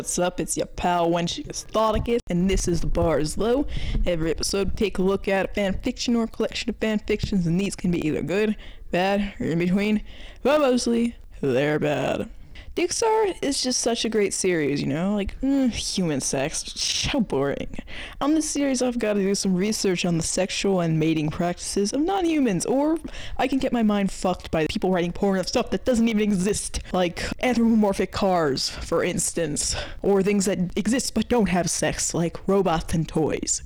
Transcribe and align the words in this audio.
what's 0.00 0.18
up? 0.18 0.40
It's 0.40 0.56
your 0.56 0.64
pal 0.64 1.10
Wenching 1.10 1.46
Aestheticus, 1.50 2.20
and 2.30 2.48
this 2.48 2.66
is 2.66 2.80
The 2.80 2.86
Bar 2.86 3.18
is 3.18 3.36
Low. 3.36 3.66
Every 4.06 4.30
episode, 4.30 4.74
take 4.74 4.96
a 4.96 5.02
look 5.02 5.28
at 5.28 5.50
a 5.50 5.52
fan 5.52 5.78
fiction 5.82 6.16
or 6.16 6.22
a 6.22 6.26
collection 6.26 6.70
of 6.70 6.76
fan 6.76 7.00
fictions, 7.00 7.46
and 7.46 7.60
these 7.60 7.76
can 7.76 7.90
be 7.90 8.06
either 8.06 8.22
good, 8.22 8.56
bad, 8.90 9.34
or 9.38 9.44
in 9.44 9.58
between, 9.58 10.00
but 10.42 10.62
mostly, 10.62 11.16
they're 11.42 11.78
bad. 11.78 12.30
Dixar 12.76 13.36
is 13.42 13.60
just 13.62 13.80
such 13.80 14.04
a 14.04 14.08
great 14.08 14.32
series, 14.32 14.80
you 14.80 14.86
know? 14.86 15.14
Like, 15.14 15.38
mm, 15.40 15.72
human 15.72 16.20
sex. 16.20 17.04
How 17.06 17.18
boring. 17.18 17.76
On 18.20 18.34
this 18.34 18.48
series, 18.48 18.80
I've 18.80 18.98
got 18.98 19.14
to 19.14 19.20
do 19.20 19.34
some 19.34 19.56
research 19.56 20.04
on 20.04 20.16
the 20.16 20.22
sexual 20.22 20.80
and 20.80 20.98
mating 20.98 21.30
practices 21.30 21.92
of 21.92 22.00
non 22.00 22.24
humans, 22.24 22.64
or 22.64 22.98
I 23.36 23.48
can 23.48 23.58
get 23.58 23.72
my 23.72 23.82
mind 23.82 24.12
fucked 24.12 24.52
by 24.52 24.68
people 24.68 24.92
writing 24.92 25.10
porn 25.10 25.40
of 25.40 25.48
stuff 25.48 25.70
that 25.70 25.84
doesn't 25.84 26.08
even 26.08 26.22
exist. 26.22 26.80
Like 26.92 27.24
anthropomorphic 27.42 28.12
cars, 28.12 28.68
for 28.70 29.02
instance, 29.02 29.74
or 30.02 30.22
things 30.22 30.44
that 30.44 30.58
exist 30.76 31.14
but 31.14 31.28
don't 31.28 31.48
have 31.48 31.68
sex, 31.68 32.14
like 32.14 32.36
robots 32.46 32.94
and 32.94 33.08
toys. 33.08 33.62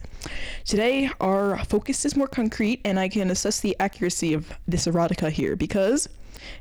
Today, 0.64 1.10
our 1.20 1.62
focus 1.66 2.06
is 2.06 2.16
more 2.16 2.26
concrete, 2.28 2.80
and 2.86 2.98
I 2.98 3.10
can 3.10 3.30
assess 3.30 3.60
the 3.60 3.76
accuracy 3.78 4.32
of 4.32 4.50
this 4.66 4.86
erotica 4.86 5.30
here 5.30 5.56
because 5.56 6.08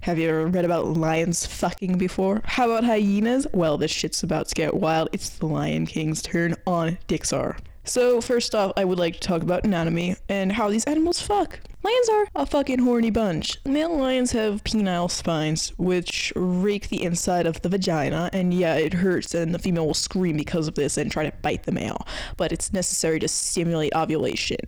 have 0.01 0.19
you 0.19 0.29
ever 0.29 0.47
read 0.47 0.65
about 0.65 0.85
lions 0.87 1.45
fucking 1.45 1.97
before? 1.97 2.41
How 2.45 2.65
about 2.69 2.83
hyenas? 2.83 3.47
Well, 3.53 3.77
this 3.77 3.91
shit's 3.91 4.23
about 4.23 4.47
to 4.49 4.55
get 4.55 4.75
wild. 4.75 5.09
It's 5.11 5.29
the 5.29 5.45
Lion 5.45 5.85
King's 5.85 6.21
turn 6.21 6.55
on 6.65 6.97
Dixar. 7.07 7.57
So, 7.85 8.21
first 8.21 8.55
off, 8.55 8.71
I 8.77 8.85
would 8.85 8.99
like 8.99 9.15
to 9.15 9.19
talk 9.19 9.41
about 9.41 9.65
anatomy 9.65 10.15
and 10.29 10.51
how 10.51 10.69
these 10.69 10.85
animals 10.85 11.21
fuck. 11.21 11.59
Lions 11.83 12.09
are 12.09 12.27
a 12.35 12.45
fucking 12.45 12.79
horny 12.79 13.09
bunch. 13.09 13.57
Male 13.65 13.93
lions 13.93 14.31
have 14.31 14.63
penile 14.63 15.11
spines, 15.11 15.73
which 15.77 16.31
rake 16.33 16.87
the 16.87 17.03
inside 17.03 17.45
of 17.45 17.61
the 17.61 17.67
vagina, 17.67 18.29
and 18.31 18.53
yeah, 18.53 18.75
it 18.75 18.93
hurts, 18.93 19.35
and 19.35 19.53
the 19.53 19.59
female 19.59 19.87
will 19.87 19.93
scream 19.93 20.37
because 20.37 20.69
of 20.69 20.75
this 20.75 20.97
and 20.97 21.11
try 21.11 21.29
to 21.29 21.35
bite 21.41 21.63
the 21.63 21.73
male. 21.73 22.07
But 22.37 22.53
it's 22.53 22.71
necessary 22.71 23.19
to 23.19 23.27
stimulate 23.27 23.93
ovulation. 23.95 24.59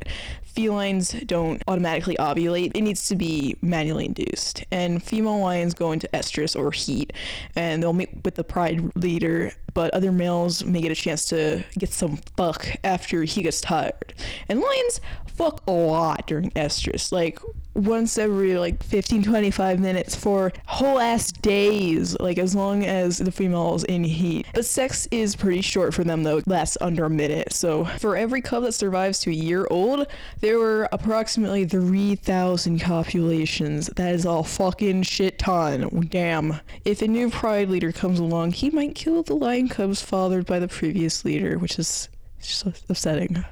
Felines 0.43 1.11
don't 1.25 1.63
automatically 1.69 2.17
ovulate, 2.17 2.71
it 2.75 2.81
needs 2.81 3.07
to 3.07 3.15
be 3.15 3.55
manually 3.61 4.07
induced. 4.07 4.65
And 4.69 5.01
female 5.01 5.39
lions 5.39 5.73
go 5.73 5.93
into 5.93 6.09
estrus 6.13 6.53
or 6.53 6.71
heat, 6.71 7.13
and 7.55 7.81
they'll 7.81 7.93
meet 7.93 8.25
with 8.25 8.35
the 8.35 8.43
pride 8.43 8.93
leader 8.97 9.53
but 9.75 9.93
other 9.93 10.11
males 10.11 10.63
may 10.63 10.81
get 10.81 10.91
a 10.91 10.95
chance 10.95 11.25
to 11.25 11.63
get 11.77 11.91
some 11.91 12.17
fuck 12.37 12.65
after 12.83 13.23
he 13.23 13.43
gets 13.43 13.61
tired. 13.61 14.15
And 14.49 14.61
lions 14.61 15.01
fuck 15.27 15.61
a 15.67 15.71
lot 15.71 16.25
during 16.25 16.49
estrus, 16.51 17.04
like 17.11 17.39
once 17.75 18.17
every 18.17 18.57
like 18.57 18.81
15 18.83 19.23
25 19.23 19.79
minutes 19.79 20.15
for 20.15 20.51
whole 20.65 20.97
ass 20.97 21.31
days 21.31 22.17
like 22.19 22.37
as 22.37 22.55
long 22.55 22.85
as 22.85 23.17
the 23.17 23.31
female 23.31 23.75
is 23.75 23.83
in 23.83 24.03
heat. 24.03 24.47
But 24.53 24.65
sex 24.65 25.07
is 25.11 25.35
pretty 25.35 25.61
short 25.61 25.93
for 25.93 26.03
them 26.03 26.23
though. 26.23 26.41
Lasts 26.45 26.77
under 26.79 27.05
a 27.05 27.09
minute. 27.09 27.53
So 27.53 27.85
for 27.85 28.15
every 28.15 28.41
cub 28.41 28.63
that 28.63 28.73
survives 28.73 29.19
to 29.21 29.29
a 29.29 29.33
year 29.33 29.67
old 29.69 30.07
there 30.39 30.57
were 30.57 30.87
approximately 30.91 31.65
3000 31.65 32.79
copulations. 32.79 33.87
That 33.95 34.15
is 34.15 34.25
a 34.25 34.43
fucking 34.43 35.03
shit 35.03 35.39
ton. 35.39 36.07
Damn. 36.09 36.59
If 36.85 37.01
a 37.01 37.07
new 37.07 37.29
pride 37.29 37.69
leader 37.69 37.91
comes 37.91 38.19
along 38.19 38.53
he 38.53 38.69
might 38.69 38.95
kill 38.95 39.23
the 39.23 39.35
lion 39.35 39.67
cubs 39.67 40.01
fathered 40.01 40.45
by 40.45 40.59
the 40.59 40.67
previous 40.67 41.25
leader 41.25 41.57
which 41.57 41.77
is 41.77 42.09
just 42.45 42.65
upsetting 42.89 43.43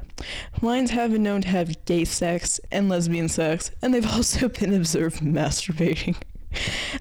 Lions 0.62 0.92
have 0.92 1.12
been 1.12 1.24
known 1.24 1.42
to 1.42 1.48
have 1.48 1.84
gay 1.86 2.06
sex 2.06 2.60
and 2.72 2.90
lesbian 2.90 3.28
sex, 3.30 3.72
and 3.82 3.94
they've 3.94 4.08
also 4.14 4.50
been 4.50 4.74
observed 4.74 5.22
masturbating. 5.22 6.16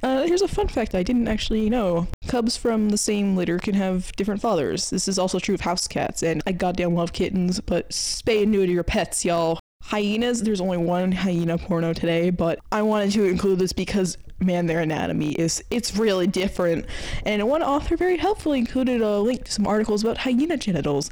Uh, 0.03 0.23
here's 0.23 0.43
a 0.43 0.49
fun 0.49 0.67
fact 0.69 0.95
I 0.95 1.03
didn't 1.03 1.29
actually 1.29 1.69
know. 1.69 2.09
Cubs 2.27 2.57
from 2.57 2.89
the 2.89 2.97
same 2.97 3.37
litter 3.37 3.59
can 3.59 3.75
have 3.75 4.11
different 4.17 4.41
fathers. 4.41 4.91
This 4.91 5.09
is 5.09 5.19
also 5.19 5.39
true 5.39 5.55
of 5.55 5.61
house 5.61 5.87
cats, 5.87 6.23
and 6.23 6.43
I 6.47 6.53
goddamn 6.53 6.95
love 6.95 7.13
kittens, 7.13 7.61
but 7.61 7.91
spay 7.91 8.43
and 8.43 8.53
neuter 8.53 8.73
your 8.73 8.83
pets, 8.83 9.25
y'all. 9.25 9.61
Hyenas, 9.83 10.43
there's 10.43 10.61
only 10.61 10.79
one 10.79 11.13
hyena 11.13 11.59
porno 11.59 11.93
today, 11.93 12.31
but 12.31 12.61
I 12.71 12.83
wanted 12.83 13.13
to 13.13 13.25
include 13.25 13.59
this 13.59 13.73
because 13.73 14.17
man, 14.43 14.67
their 14.67 14.81
anatomy 14.81 15.33
is 15.33 15.63
it's 15.71 15.97
really 15.97 16.27
different. 16.27 16.87
And 17.25 17.47
one 17.49 17.63
author 17.63 17.97
very 17.97 18.17
helpfully 18.17 18.59
included 18.59 19.01
a 19.01 19.19
link 19.21 19.45
to 19.45 19.53
some 19.53 19.67
articles 19.67 20.03
about 20.03 20.19
hyena 20.19 20.57
genitals. 20.57 21.11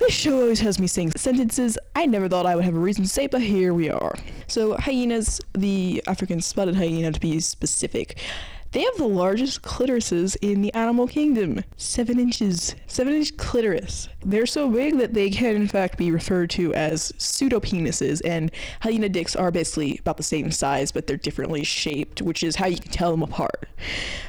This 0.00 0.14
show 0.14 0.40
always 0.40 0.60
has 0.60 0.80
me 0.80 0.86
saying 0.86 1.12
sentences 1.14 1.76
I 1.94 2.06
never 2.06 2.26
thought 2.26 2.46
I 2.46 2.56
would 2.56 2.64
have 2.64 2.74
a 2.74 2.78
reason 2.78 3.04
to 3.04 3.08
say, 3.08 3.26
but 3.26 3.42
here 3.42 3.74
we 3.74 3.90
are. 3.90 4.16
So, 4.46 4.74
hyenas, 4.78 5.42
the 5.52 6.02
African 6.06 6.40
spotted 6.40 6.74
hyena 6.74 7.12
to 7.12 7.20
be 7.20 7.38
specific, 7.38 8.18
they 8.72 8.82
have 8.82 8.96
the 8.96 9.06
largest 9.06 9.62
clitorises 9.62 10.36
in 10.40 10.62
the 10.62 10.72
animal 10.74 11.06
kingdom. 11.06 11.64
Seven 11.76 12.20
inches. 12.20 12.74
Seven 12.86 13.14
inch 13.14 13.36
clitoris. 13.36 14.08
They're 14.24 14.46
so 14.46 14.68
big 14.70 14.98
that 14.98 15.14
they 15.14 15.30
can, 15.30 15.56
in 15.56 15.66
fact, 15.66 15.98
be 15.98 16.10
referred 16.10 16.50
to 16.50 16.72
as 16.74 17.12
pseudopenises, 17.12 18.20
and 18.24 18.50
hyena 18.80 19.08
dicks 19.08 19.34
are 19.34 19.50
basically 19.50 19.98
about 19.98 20.16
the 20.16 20.22
same 20.22 20.50
size, 20.50 20.92
but 20.92 21.06
they're 21.06 21.16
differently 21.16 21.64
shaped, 21.64 22.22
which 22.22 22.42
is 22.42 22.56
how 22.56 22.66
you 22.66 22.78
can 22.78 22.92
tell 22.92 23.10
them 23.10 23.22
apart. 23.22 23.68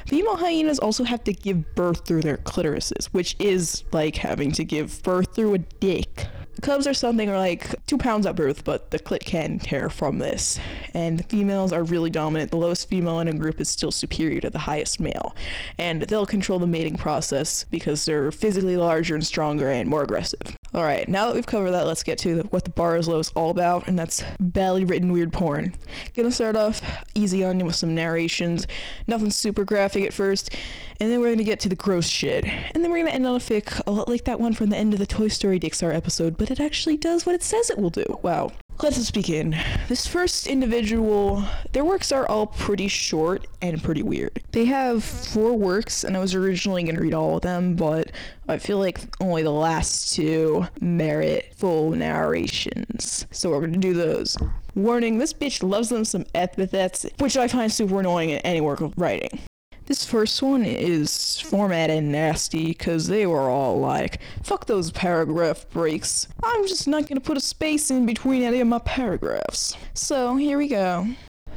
Female 0.06 0.36
hyenas 0.36 0.78
also 0.78 1.04
have 1.04 1.22
to 1.24 1.32
give 1.32 1.74
birth 1.74 2.04
through 2.06 2.22
their 2.22 2.38
clitorises, 2.38 3.06
which 3.06 3.36
is 3.38 3.84
like 3.92 4.16
having 4.16 4.50
to 4.52 4.64
give 4.64 5.02
birth 5.02 5.34
through 5.34 5.54
a 5.54 5.58
dick. 5.58 6.26
Cubs 6.60 6.86
are 6.86 6.94
something 6.94 7.30
like 7.30 7.74
two 7.92 7.98
pounds 7.98 8.24
at 8.24 8.34
birth, 8.34 8.64
but 8.64 8.90
the 8.90 8.98
clit 8.98 9.20
can 9.20 9.58
tear 9.58 9.90
from 9.90 10.18
this. 10.18 10.58
And 10.94 11.22
females 11.26 11.74
are 11.74 11.82
really 11.82 12.08
dominant. 12.08 12.50
The 12.50 12.56
lowest 12.56 12.88
female 12.88 13.20
in 13.20 13.28
a 13.28 13.34
group 13.34 13.60
is 13.60 13.68
still 13.68 13.90
superior 13.90 14.40
to 14.40 14.48
the 14.48 14.60
highest 14.60 14.98
male. 14.98 15.36
And 15.76 16.00
they'll 16.00 16.24
control 16.24 16.58
the 16.58 16.66
mating 16.66 16.96
process 16.96 17.64
because 17.64 18.06
they're 18.06 18.32
physically 18.32 18.78
larger 18.78 19.14
and 19.14 19.26
stronger 19.26 19.68
and 19.68 19.90
more 19.90 20.02
aggressive. 20.02 20.56
All 20.74 20.84
right, 20.84 21.06
now 21.06 21.26
that 21.26 21.34
we've 21.34 21.44
covered 21.44 21.72
that, 21.72 21.86
let's 21.86 22.02
get 22.02 22.16
to 22.20 22.40
what 22.44 22.64
the 22.64 22.70
bar 22.70 22.96
is 22.96 23.06
low 23.06 23.18
is 23.18 23.30
all 23.34 23.50
about, 23.50 23.88
and 23.88 23.98
that's 23.98 24.24
badly 24.40 24.86
written 24.86 25.12
weird 25.12 25.30
porn. 25.30 25.74
Gonna 26.14 26.30
start 26.30 26.56
off 26.56 26.80
easy 27.14 27.44
on 27.44 27.60
you 27.60 27.66
with 27.66 27.74
some 27.74 27.94
narrations, 27.94 28.66
nothing 29.06 29.30
super 29.30 29.64
graphic 29.64 30.04
at 30.04 30.14
first, 30.14 30.56
and 30.98 31.12
then 31.12 31.20
we're 31.20 31.32
gonna 31.32 31.44
get 31.44 31.60
to 31.60 31.68
the 31.68 31.76
gross 31.76 32.08
shit, 32.08 32.46
and 32.46 32.82
then 32.82 32.90
we're 32.90 33.00
gonna 33.00 33.10
end 33.10 33.26
on 33.26 33.36
a 33.36 33.38
fic 33.38 33.82
a 33.86 33.90
lot 33.90 34.08
like 34.08 34.24
that 34.24 34.40
one 34.40 34.54
from 34.54 34.70
the 34.70 34.76
end 34.78 34.94
of 34.94 34.98
the 34.98 35.04
Toy 35.04 35.28
Story 35.28 35.60
Dixar 35.60 35.94
episode, 35.94 36.38
but 36.38 36.50
it 36.50 36.58
actually 36.58 36.96
does 36.96 37.26
what 37.26 37.34
it 37.34 37.42
says 37.42 37.68
it 37.68 37.76
will 37.76 37.90
do. 37.90 38.18
Wow. 38.22 38.50
Let's 38.80 39.10
begin. 39.12 39.56
This 39.88 40.06
first 40.06 40.46
individual, 40.46 41.44
their 41.72 41.84
works 41.84 42.10
are 42.10 42.26
all 42.26 42.46
pretty 42.46 42.88
short 42.88 43.46
and 43.60 43.82
pretty 43.82 44.02
weird. 44.02 44.42
They 44.50 44.64
have 44.64 45.04
four 45.04 45.52
works, 45.52 46.02
and 46.02 46.16
I 46.16 46.20
was 46.20 46.34
originally 46.34 46.82
going 46.82 46.96
to 46.96 47.02
read 47.02 47.14
all 47.14 47.36
of 47.36 47.42
them, 47.42 47.76
but 47.76 48.10
I 48.48 48.58
feel 48.58 48.78
like 48.78 49.00
only 49.20 49.44
the 49.44 49.50
last 49.50 50.14
two 50.14 50.66
merit 50.80 51.52
full 51.56 51.92
narrations. 51.92 53.26
So 53.30 53.50
we're 53.50 53.60
going 53.60 53.72
to 53.72 53.78
do 53.78 53.94
those. 53.94 54.36
Warning 54.74 55.18
this 55.18 55.32
bitch 55.32 55.62
loves 55.62 55.88
them 55.88 56.04
some 56.04 56.24
epithets, 56.34 57.06
which 57.18 57.36
I 57.36 57.46
find 57.48 57.70
super 57.70 58.00
annoying 58.00 58.30
in 58.30 58.38
any 58.38 58.60
work 58.60 58.80
of 58.80 58.94
writing. 58.96 59.40
This 59.86 60.04
first 60.06 60.42
one 60.42 60.64
is 60.64 61.40
formatted 61.40 62.04
nasty 62.04 62.66
because 62.66 63.08
they 63.08 63.26
were 63.26 63.50
all 63.50 63.80
like, 63.80 64.20
fuck 64.42 64.66
those 64.66 64.92
paragraph 64.92 65.68
breaks. 65.70 66.28
I'm 66.42 66.66
just 66.68 66.86
not 66.86 67.08
gonna 67.08 67.20
put 67.20 67.36
a 67.36 67.40
space 67.40 67.90
in 67.90 68.06
between 68.06 68.42
any 68.42 68.60
of 68.60 68.68
my 68.68 68.78
paragraphs. 68.78 69.76
So 69.94 70.36
here 70.36 70.56
we 70.56 70.68
go. 70.68 71.08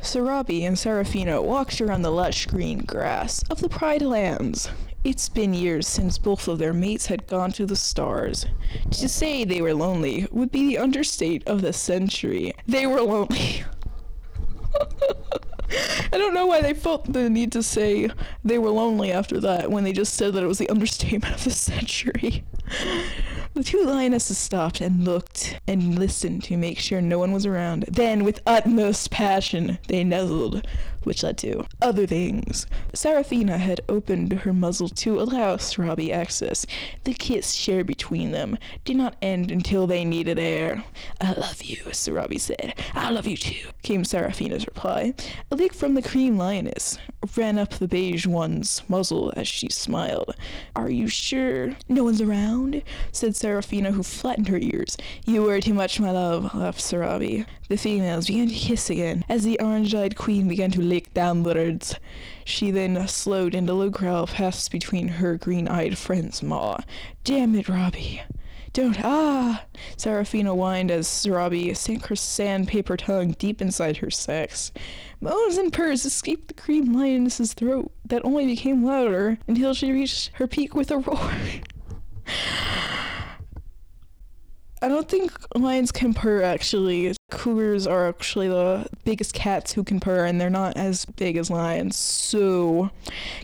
Sarabi 0.01 0.61
and 0.61 0.77
Serafina 0.77 1.41
walked 1.41 1.81
around 1.81 2.01
the 2.01 2.11
lush 2.11 2.47
green 2.47 2.79
grass 2.79 3.43
of 3.49 3.59
the 3.61 3.69
Pride 3.69 4.01
Lands. 4.01 4.69
It's 5.03 5.29
been 5.29 5.53
years 5.53 5.87
since 5.87 6.17
both 6.17 6.47
of 6.47 6.57
their 6.57 6.73
mates 6.73 7.05
had 7.05 7.27
gone 7.27 7.51
to 7.53 7.67
the 7.67 7.75
stars. 7.75 8.47
To 8.89 9.07
say 9.07 9.43
they 9.43 9.61
were 9.61 9.75
lonely 9.75 10.27
would 10.31 10.51
be 10.51 10.67
the 10.67 10.79
understate 10.79 11.47
of 11.47 11.61
the 11.61 11.73
century. 11.73 12.53
They 12.65 12.87
were 12.87 13.01
lonely. 13.01 13.63
I 15.69 16.17
don't 16.17 16.33
know 16.33 16.45
why 16.45 16.61
they 16.61 16.73
felt 16.73 17.11
the 17.11 17.29
need 17.29 17.51
to 17.53 17.63
say 17.63 18.09
they 18.43 18.57
were 18.57 18.69
lonely 18.69 19.11
after 19.11 19.39
that 19.41 19.71
when 19.71 19.83
they 19.83 19.93
just 19.93 20.13
said 20.13 20.33
that 20.33 20.43
it 20.43 20.47
was 20.47 20.57
the 20.57 20.69
understatement 20.69 21.33
of 21.35 21.43
the 21.43 21.51
century. 21.51 22.43
The 23.53 23.63
two 23.63 23.83
lionesses 23.85 24.37
stopped 24.37 24.81
and 24.81 25.05
looked 25.05 25.59
and 25.65 25.97
listened 25.97 26.43
to 26.43 26.57
make 26.57 26.77
sure 26.77 26.99
no 26.99 27.19
one 27.19 27.31
was 27.31 27.45
around. 27.45 27.85
Then, 27.87 28.25
with 28.25 28.41
utmost 28.45 29.11
passion, 29.11 29.79
they 29.87 30.03
nuzzled, 30.03 30.67
which 31.05 31.23
led 31.23 31.37
to 31.39 31.65
other 31.81 32.05
things. 32.05 32.67
Seraphina 32.93 33.57
had 33.57 33.81
opened 33.87 34.33
her 34.33 34.53
muzzle 34.53 34.89
to 34.89 35.19
allow 35.19 35.57
Sarabi 35.57 36.11
access. 36.11 36.65
The 37.03 37.13
kiss 37.13 37.53
shared 37.53 37.87
between 37.87 38.31
them 38.31 38.57
did 38.83 38.97
not 38.97 39.15
end 39.21 39.51
until 39.51 39.87
they 39.87 40.03
needed 40.05 40.39
air. 40.39 40.83
I 41.21 41.33
love 41.33 41.63
you, 41.63 41.77
Sarabi 41.91 42.39
said. 42.39 42.73
I 42.93 43.11
love 43.11 43.27
you 43.27 43.37
too, 43.37 43.69
came 43.83 44.03
Seraphina's 44.03 44.65
reply. 44.65 45.13
A 45.51 45.55
lick 45.55 45.73
from 45.73 45.93
the 45.93 46.01
cream 46.01 46.37
lioness 46.37 46.97
ran 47.35 47.57
up 47.57 47.71
the 47.71 47.87
beige 47.87 48.27
one's 48.27 48.81
muzzle 48.87 49.33
as 49.35 49.47
she 49.47 49.69
smiled. 49.69 50.35
Are 50.75 50.89
you 50.89 51.07
sure 51.07 51.75
no 51.87 52.03
one's 52.03 52.21
around? 52.21 52.81
said 53.11 53.35
Seraphina, 53.35 53.91
who 53.91 54.03
flattened 54.03 54.47
her 54.47 54.57
ears. 54.57 54.97
You 55.25 55.43
worry 55.43 55.61
too 55.61 55.73
much, 55.73 55.99
my 55.99 56.11
love, 56.11 56.53
laughed 56.53 56.79
Sarabi. 56.79 57.45
The 57.67 57.77
females 57.77 58.27
began 58.27 58.47
to 58.47 58.53
kiss 58.53 58.89
again 58.89 59.25
as 59.27 59.43
the 59.43 59.59
orange 59.59 59.95
eyed 59.95 60.15
queen 60.15 60.47
began 60.47 60.71
to 60.71 60.81
lick 60.95 61.13
downwards. 61.13 61.95
She 62.45 62.71
then 62.71 63.05
slowed 63.09 63.53
and 63.53 63.69
a 63.69 63.73
low 63.73 63.89
growl 63.89 64.27
passed 64.27 64.71
between 64.71 65.09
her 65.09 65.35
green-eyed 65.35 65.97
friend's 65.97 66.41
maw. 66.41 66.77
Damn 67.25 67.53
it, 67.55 67.67
Robbie. 67.67 68.21
Don't 68.71 69.03
ah! 69.03 69.65
Seraphina 69.97 70.53
whined 70.55 70.91
as 70.91 71.27
Robbie 71.27 71.73
sank 71.73 72.05
her 72.05 72.15
sandpaper 72.15 72.95
tongue 72.95 73.35
deep 73.37 73.61
inside 73.61 73.97
her 73.97 74.09
sex. 74.09 74.71
Moans 75.19 75.57
and 75.57 75.73
purrs 75.73 76.05
escaped 76.05 76.47
the 76.47 76.53
cream 76.53 76.93
lioness's 76.93 77.53
throat 77.53 77.91
that 78.05 78.23
only 78.23 78.45
became 78.45 78.85
louder 78.85 79.37
until 79.47 79.73
she 79.73 79.91
reached 79.91 80.31
her 80.35 80.47
peak 80.47 80.75
with 80.75 80.91
a 80.91 80.99
roar. 80.99 81.31
I 84.81 84.87
don't 84.87 85.09
think 85.09 85.33
lions 85.55 85.91
can 85.91 86.13
purr 86.13 86.41
actually. 86.41 87.13
Cougars 87.31 87.87
are 87.87 88.07
actually 88.07 88.47
the 88.47 88.85
biggest 89.03 89.33
cats 89.33 89.73
who 89.73 89.83
can 89.83 89.99
purr, 89.99 90.25
and 90.25 90.39
they're 90.39 90.47
not 90.47 90.77
as 90.77 91.05
big 91.05 91.37
as 91.37 91.49
lions. 91.49 91.95
So, 91.95 92.91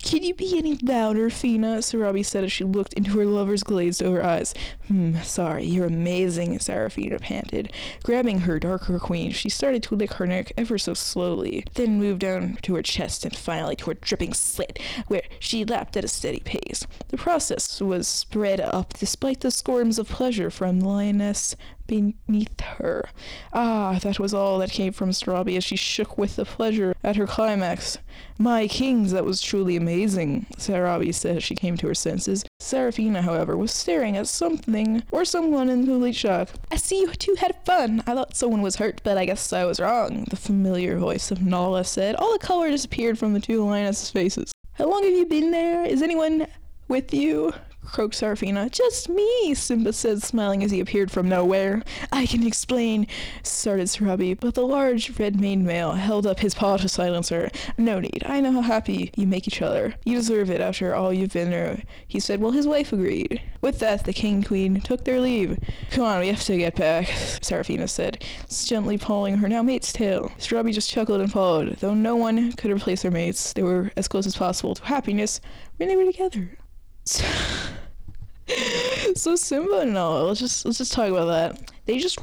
can 0.03 0.21
you 0.21 0.35
be 0.35 0.55
any 0.55 0.75
louder, 0.83 1.31
Fina? 1.31 1.77
Sarabi 1.79 2.23
said 2.23 2.43
as 2.43 2.51
she 2.51 2.63
looked 2.63 2.93
into 2.93 3.17
her 3.17 3.25
lover's 3.25 3.63
glazed 3.63 4.03
over 4.03 4.23
eyes. 4.23 4.53
Hmm, 4.87 5.15
sorry, 5.23 5.65
you're 5.65 5.87
amazing, 5.87 6.59
Seraphina 6.59 7.17
panted. 7.17 7.73
Grabbing 8.03 8.41
her 8.41 8.59
darker 8.59 8.99
queen, 8.99 9.31
she 9.31 9.49
started 9.49 9.81
to 9.83 9.95
lick 9.95 10.13
her 10.13 10.27
neck 10.27 10.51
ever 10.57 10.77
so 10.77 10.93
slowly, 10.93 11.65
then 11.73 11.97
moved 11.97 12.19
down 12.19 12.59
to 12.61 12.75
her 12.75 12.83
chest 12.83 13.25
and 13.25 13.35
finally 13.35 13.75
to 13.77 13.85
her 13.87 13.95
dripping 13.95 14.35
slit, 14.35 14.77
where 15.07 15.23
she 15.39 15.65
lapped 15.65 15.97
at 15.97 16.05
a 16.05 16.07
steady 16.07 16.41
pace. 16.41 16.85
The 17.07 17.17
process 17.17 17.81
was 17.81 18.07
spread 18.07 18.59
up 18.59 18.93
despite 18.93 19.39
the 19.39 19.49
squirms 19.49 19.97
of 19.97 20.07
pleasure 20.07 20.51
from 20.51 20.79
lioness 20.79 21.55
beneath 21.91 22.61
her. 22.61 23.09
Ah, 23.51 23.99
that 24.01 24.17
was 24.17 24.33
all 24.33 24.59
that 24.59 24.71
came 24.71 24.93
from 24.93 25.11
Strabi 25.11 25.57
as 25.57 25.63
she 25.65 25.75
shook 25.75 26.17
with 26.17 26.37
the 26.37 26.45
pleasure 26.45 26.95
at 27.03 27.17
her 27.17 27.27
climax. 27.27 27.97
My 28.39 28.67
kings, 28.67 29.11
that 29.11 29.25
was 29.25 29.41
truly 29.41 29.75
amazing, 29.75 30.45
Sarabi 30.55 31.13
said 31.13 31.37
as 31.37 31.43
she 31.43 31.53
came 31.53 31.75
to 31.77 31.87
her 31.87 31.93
senses. 31.93 32.45
Seraphina, 32.61 33.21
however, 33.21 33.57
was 33.57 33.71
staring 33.71 34.15
at 34.15 34.27
something 34.27 35.03
or 35.11 35.25
someone 35.25 35.69
in 35.69 35.85
complete 35.85 36.15
shock. 36.15 36.49
I 36.71 36.77
see 36.77 37.01
you 37.01 37.11
two 37.13 37.35
had 37.37 37.63
fun. 37.65 38.03
I 38.07 38.13
thought 38.13 38.37
someone 38.37 38.61
was 38.61 38.77
hurt, 38.77 39.01
but 39.03 39.17
I 39.17 39.25
guess 39.25 39.51
I 39.51 39.65
was 39.65 39.81
wrong, 39.81 40.25
the 40.29 40.37
familiar 40.37 40.97
voice 40.97 41.29
of 41.29 41.41
Nala 41.41 41.83
said. 41.83 42.15
All 42.15 42.31
the 42.31 42.39
color 42.39 42.69
disappeared 42.69 43.19
from 43.19 43.33
the 43.33 43.41
two 43.41 43.65
lionesses' 43.65 44.11
faces. 44.11 44.53
How 44.73 44.89
long 44.89 45.03
have 45.03 45.13
you 45.13 45.25
been 45.25 45.51
there? 45.51 45.83
Is 45.83 46.01
anyone 46.01 46.47
with 46.87 47.13
you? 47.13 47.53
Croaked 47.85 48.15
Seraphina. 48.15 48.69
Just 48.69 49.09
me, 49.09 49.53
Simba 49.53 49.93
said, 49.93 50.21
smiling 50.21 50.63
as 50.63 50.71
he 50.71 50.79
appeared 50.79 51.11
from 51.11 51.27
nowhere. 51.27 51.83
I 52.11 52.25
can 52.25 52.45
explain, 52.45 53.07
started 53.43 53.87
Sarabi, 53.87 54.39
but 54.39 54.55
the 54.55 54.65
large 54.65 55.17
red-maned 55.19 55.65
male 55.65 55.93
held 55.93 56.25
up 56.25 56.39
his 56.39 56.53
paw 56.53 56.77
to 56.77 56.87
silence 56.87 57.29
her. 57.29 57.49
No 57.77 57.99
need. 57.99 58.23
I 58.25 58.39
know 58.39 58.51
how 58.53 58.61
happy 58.61 59.11
you 59.15 59.27
make 59.27 59.47
each 59.47 59.61
other. 59.61 59.95
You 60.05 60.15
deserve 60.15 60.49
it 60.49 60.61
after 60.61 60.95
all 60.95 61.11
you've 61.11 61.33
been 61.33 61.51
through. 61.51 61.83
He 62.07 62.19
said, 62.19 62.39
Well, 62.39 62.51
his 62.51 62.67
wife 62.67 62.93
agreed. 62.93 63.41
With 63.61 63.79
that, 63.79 64.05
the 64.05 64.13
king 64.13 64.35
and 64.35 64.45
queen 64.45 64.81
took 64.81 65.03
their 65.03 65.19
leave. 65.19 65.59
Come 65.91 66.05
on, 66.05 66.19
we 66.19 66.27
have 66.29 66.43
to 66.45 66.57
get 66.57 66.75
back, 66.75 67.07
Seraphina 67.41 67.87
said, 67.87 68.23
gently 68.49 68.97
pulling 68.97 69.37
her 69.37 69.47
now 69.47 69.61
mate's 69.61 69.93
tail. 69.93 70.31
Sarabi 70.39 70.73
just 70.73 70.89
chuckled 70.89 71.21
and 71.21 71.31
followed. 71.31 71.77
Though 71.77 71.93
no 71.93 72.15
one 72.15 72.53
could 72.53 72.71
replace 72.71 73.01
their 73.01 73.11
mates, 73.11 73.53
they 73.53 73.63
were 73.63 73.91
as 73.95 74.07
close 74.07 74.25
as 74.25 74.35
possible 74.35 74.75
to 74.75 74.83
happiness 74.85 75.41
when 75.77 75.89
they 75.89 75.95
were 75.95 76.05
together. 76.05 76.57
so 79.15 79.35
Simba 79.35 79.79
and 79.79 79.93
Nala, 79.93 80.27
let's 80.27 80.39
just 80.39 80.65
let's 80.65 80.77
just 80.77 80.93
talk 80.93 81.09
about 81.09 81.25
that. 81.25 81.71
They 81.85 81.99
just 81.99 82.19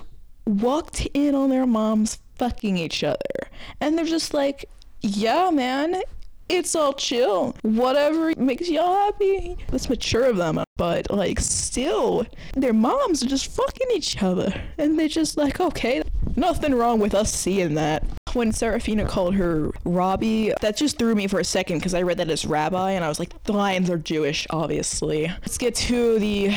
walked 0.47 1.07
in 1.15 1.35
on 1.35 1.51
their 1.51 1.67
moms 1.67 2.19
fucking 2.37 2.77
each 2.77 3.05
other, 3.05 3.49
and 3.81 3.97
they're 3.97 4.05
just 4.05 4.35
like, 4.35 4.69
"Yeah, 5.01 5.51
man, 5.51 6.01
it's 6.49 6.75
all 6.75 6.93
chill. 6.93 7.55
Whatever 7.63 8.35
makes 8.37 8.69
y'all 8.69 9.07
happy." 9.07 9.57
That's 9.69 9.89
mature 9.89 10.25
of 10.25 10.37
them, 10.37 10.63
but 10.77 11.11
like, 11.11 11.41
still, 11.41 12.27
their 12.55 12.73
moms 12.73 13.23
are 13.23 13.29
just 13.29 13.51
fucking 13.51 13.89
each 13.95 14.23
other, 14.23 14.53
and 14.79 14.99
they're 14.99 15.09
just 15.09 15.37
like, 15.37 15.61
"Okay, 15.61 16.03
nothing 16.37 16.75
wrong 16.75 17.01
with 17.01 17.15
us 17.15 17.33
seeing 17.33 17.75
that." 17.75 18.05
When 18.35 18.53
Seraphina 18.53 19.07
called 19.07 19.35
her 19.35 19.71
Robbie, 19.85 20.53
that 20.61 20.77
just 20.77 20.99
threw 20.99 21.15
me 21.15 21.27
for 21.27 21.41
a 21.41 21.45
second 21.45 21.79
because 21.79 21.95
I 21.95 22.03
read 22.03 22.19
that 22.19 22.31
as 22.31 22.45
rabbi 22.45 22.93
and 22.93 23.05
I 23.05 23.09
was 23.09 23.19
like, 23.19 23.43
the 23.45 23.53
lions 23.53 23.91
are 23.91 23.99
Jewish, 23.99 24.47
obviously. 24.51 25.29
Let's 25.29 25.59
get 25.59 25.75
to 25.77 26.19
the 26.19 26.55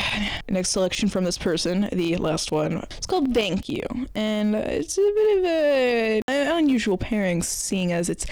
next 0.48 0.70
selection 0.70 1.08
from 1.08 1.24
this 1.24 1.38
person, 1.38 1.88
the 1.92 2.16
last 2.16 2.52
one. 2.52 2.84
It's 2.96 3.06
called 3.06 3.32
Thank 3.34 3.68
You, 3.68 3.82
and 4.14 4.54
it's 4.54 4.98
a 4.98 5.00
bit 5.00 5.38
of 5.38 5.44
a, 5.44 6.22
an 6.28 6.58
unusual 6.58 6.98
pairing 6.98 7.42
seeing 7.42 7.92
as 7.92 8.08
it's 8.08 8.26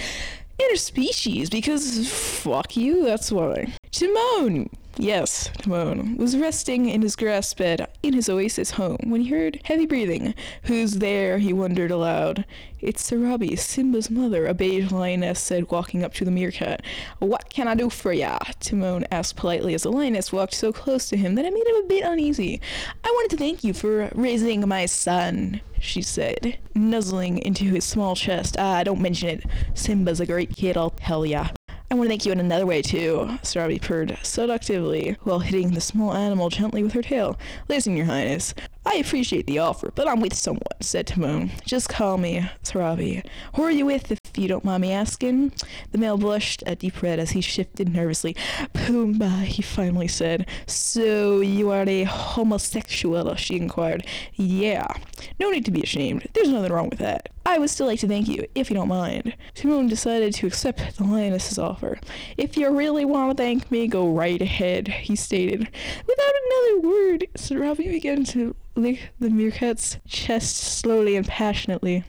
interspecies 0.59 1.51
because 1.51 2.11
fuck 2.11 2.77
you, 2.77 3.05
that's 3.05 3.33
why. 3.33 3.73
Timon! 3.91 4.69
Yes, 5.01 5.49
Timon 5.57 6.19
was 6.19 6.37
resting 6.37 6.87
in 6.91 7.01
his 7.01 7.17
grass 7.17 7.55
bed 7.55 7.89
in 8.03 8.13
his 8.13 8.29
oasis 8.29 8.73
home 8.73 8.99
when 9.05 9.23
he 9.23 9.31
heard 9.31 9.59
heavy 9.65 9.87
breathing. 9.87 10.35
Who's 10.65 10.99
there? 10.99 11.39
he 11.39 11.55
wondered 11.55 11.91
aloud. 11.91 12.45
It's 12.81 13.11
Sarabi, 13.11 13.59
Simba's 13.59 14.11
mother, 14.11 14.47
a 14.47 14.53
beige 14.53 14.93
lioness 14.93 15.41
said, 15.41 15.71
walking 15.71 16.05
up 16.05 16.13
to 16.15 16.27
the 16.27 16.31
meerkat. 16.31 16.83
What 17.19 17.49
can 17.49 17.67
I 17.67 17.75
do 17.77 17.89
for 17.89 18.13
ya? 18.13 18.39
Timon 18.61 19.07
asked 19.11 19.37
politely 19.37 19.73
as 19.73 19.85
the 19.85 19.91
lioness 19.91 20.33
walked 20.33 20.53
so 20.53 20.71
close 20.71 21.09
to 21.09 21.17
him 21.17 21.35
that 21.37 21.47
it 21.47 21.55
made 21.55 21.67
him 21.67 21.77
a 21.77 21.89
bit 21.89 22.05
uneasy. 22.05 22.61
I 23.03 23.09
wanted 23.09 23.31
to 23.31 23.37
thank 23.39 23.65
you 23.65 23.73
for 23.73 24.11
raising 24.15 24.69
my 24.69 24.85
son, 24.85 25.63
she 25.79 26.03
said, 26.03 26.59
nuzzling 26.75 27.39
into 27.39 27.65
his 27.65 27.85
small 27.85 28.15
chest. 28.15 28.57
Ah, 28.59 28.85
don't 28.85 29.01
mention 29.01 29.31
it. 29.31 29.47
Simba's 29.73 30.21
a 30.21 30.27
great 30.27 30.55
kid, 30.55 30.77
I'll 30.77 30.91
tell 30.91 31.25
ya. 31.25 31.49
I 31.93 31.97
want 31.97 32.07
to 32.07 32.11
thank 32.13 32.25
you 32.25 32.31
in 32.31 32.39
another 32.39 32.67
way, 32.67 32.83
too, 32.83 33.27
Sarabi 33.43 33.83
purred 33.83 34.17
seductively 34.23 35.17
while 35.25 35.41
hitting 35.41 35.75
the 35.75 35.81
small 35.81 36.15
animal 36.15 36.49
gently 36.49 36.85
with 36.85 36.93
her 36.93 37.03
tail. 37.03 37.37
Listen, 37.69 37.97
Your 37.97 38.07
Highness, 38.07 38.55
I 38.87 38.95
appreciate 38.95 39.49
the 39.49 39.59
offer, 39.59 39.91
but 39.93 40.07
I'm 40.07 40.21
with 40.21 40.35
someone, 40.35 40.63
said 40.79 41.09
Timon. 41.09 41.51
Just 41.67 41.89
call 41.89 42.17
me 42.17 42.49
Sarabi. 42.63 43.27
Who 43.57 43.65
are 43.65 43.73
you 43.73 43.87
with, 43.87 44.13
if 44.13 44.21
you 44.37 44.47
don't 44.47 44.65
mind 44.65 44.83
me 44.83 44.93
asking? 44.93 45.53
The 45.91 45.99
male 45.99 46.17
blushed 46.17 46.63
a 46.65 46.77
deep 46.77 47.03
red 47.03 47.19
as 47.19 47.31
he 47.31 47.41
shifted 47.41 47.93
nervously. 47.93 48.37
Pumbaa, 48.73 49.43
he 49.43 49.61
finally 49.61 50.07
said. 50.07 50.47
So 50.69 51.41
you 51.41 51.71
are 51.71 51.83
a 51.89 52.05
homosexual, 52.05 53.35
she 53.35 53.57
inquired. 53.57 54.07
Yeah. 54.37 54.87
No 55.41 55.51
need 55.51 55.65
to 55.65 55.73
be 55.73 55.83
ashamed. 55.83 56.29
There's 56.35 56.51
nothing 56.51 56.73
wrong 56.73 56.89
with 56.89 57.01
that. 57.01 57.31
I 57.47 57.59
would 57.59 57.71
still 57.71 57.87
like 57.87 58.01
to 58.01 58.09
thank 58.09 58.29
you, 58.29 58.47
if 58.55 58.71
you 58.71 58.75
don't 58.77 58.89
mind. 58.89 59.35
Timon 59.55 59.89
decided 59.89 60.35
to 60.35 60.47
accept 60.47 60.97
the 60.97 61.05
lioness's 61.05 61.59
offer. 61.59 61.99
If 62.37 62.57
you 62.57 62.71
really 62.71 63.05
want 63.05 63.37
to 63.37 63.43
thank 63.43 63.71
me, 63.71 63.89
go 63.89 64.11
right 64.11 64.41
ahead, 64.41 64.89
he 64.89 65.17
stated. 65.17 65.61
Without 65.61 66.33
another 66.47 66.89
word, 66.89 67.27
Sarabi 67.35 67.91
began 67.91 68.25
to 68.27 68.55
lick 68.77 69.11
the 69.19 69.31
meerkat's 69.31 69.99
chest 70.07 70.57
slowly 70.57 71.17
and 71.17 71.27
passionately. 71.27 72.05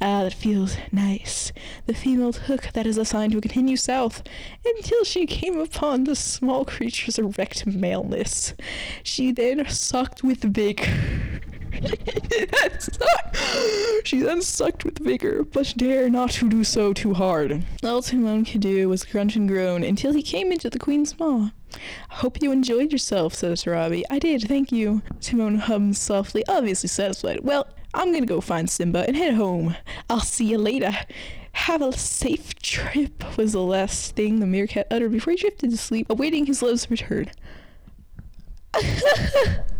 Ah, 0.00 0.24
that 0.24 0.34
feels 0.34 0.76
nice. 0.90 1.52
The 1.86 1.94
female 1.94 2.32
hook 2.32 2.70
that 2.72 2.86
is 2.86 2.98
assigned 2.98 3.32
to 3.32 3.40
continue 3.40 3.76
south 3.76 4.22
until 4.64 5.04
she 5.04 5.26
came 5.26 5.58
upon 5.60 6.04
the 6.04 6.16
small 6.16 6.64
creature's 6.64 7.18
erect 7.18 7.66
maleness. 7.66 8.54
She 9.02 9.30
then 9.30 9.68
sucked 9.68 10.24
with 10.24 10.42
vigor. 10.42 11.40
she 14.04 14.20
then 14.20 14.42
sucked 14.42 14.84
with 14.84 14.98
vigor, 14.98 15.44
but 15.44 15.72
dare 15.76 16.10
not 16.10 16.30
to 16.30 16.48
do 16.48 16.64
so 16.64 16.92
too 16.92 17.14
hard. 17.14 17.64
All 17.82 18.02
Timon 18.02 18.44
could 18.44 18.60
do 18.60 18.88
was 18.88 19.04
grunt 19.04 19.36
and 19.36 19.48
groan 19.48 19.84
until 19.84 20.12
he 20.12 20.22
came 20.22 20.52
into 20.52 20.70
the 20.70 20.78
queen's 20.78 21.18
maw. 21.18 21.50
I 22.10 22.14
hope 22.14 22.42
you 22.42 22.52
enjoyed 22.52 22.92
yourself, 22.92 23.34
said 23.34 23.52
Sarabi. 23.52 24.02
I 24.10 24.18
did, 24.18 24.48
thank 24.48 24.72
you. 24.72 25.02
Timon 25.20 25.58
hummed 25.58 25.96
softly, 25.96 26.44
obviously 26.48 26.88
satisfied. 26.88 27.40
Well, 27.42 27.68
I'm 27.94 28.12
gonna 28.12 28.26
go 28.26 28.40
find 28.40 28.68
Simba 28.68 29.04
and 29.06 29.16
head 29.16 29.34
home. 29.34 29.76
I'll 30.08 30.20
see 30.20 30.46
you 30.46 30.58
later. 30.58 30.92
Have 31.52 31.82
a 31.82 31.92
safe 31.92 32.54
trip, 32.56 33.36
was 33.36 33.52
the 33.52 33.62
last 33.62 34.14
thing 34.14 34.40
the 34.40 34.46
meerkat 34.46 34.86
uttered 34.90 35.12
before 35.12 35.32
he 35.32 35.36
drifted 35.36 35.70
to 35.70 35.76
sleep, 35.76 36.06
awaiting 36.08 36.46
his 36.46 36.62
love's 36.62 36.90
return. 36.90 37.30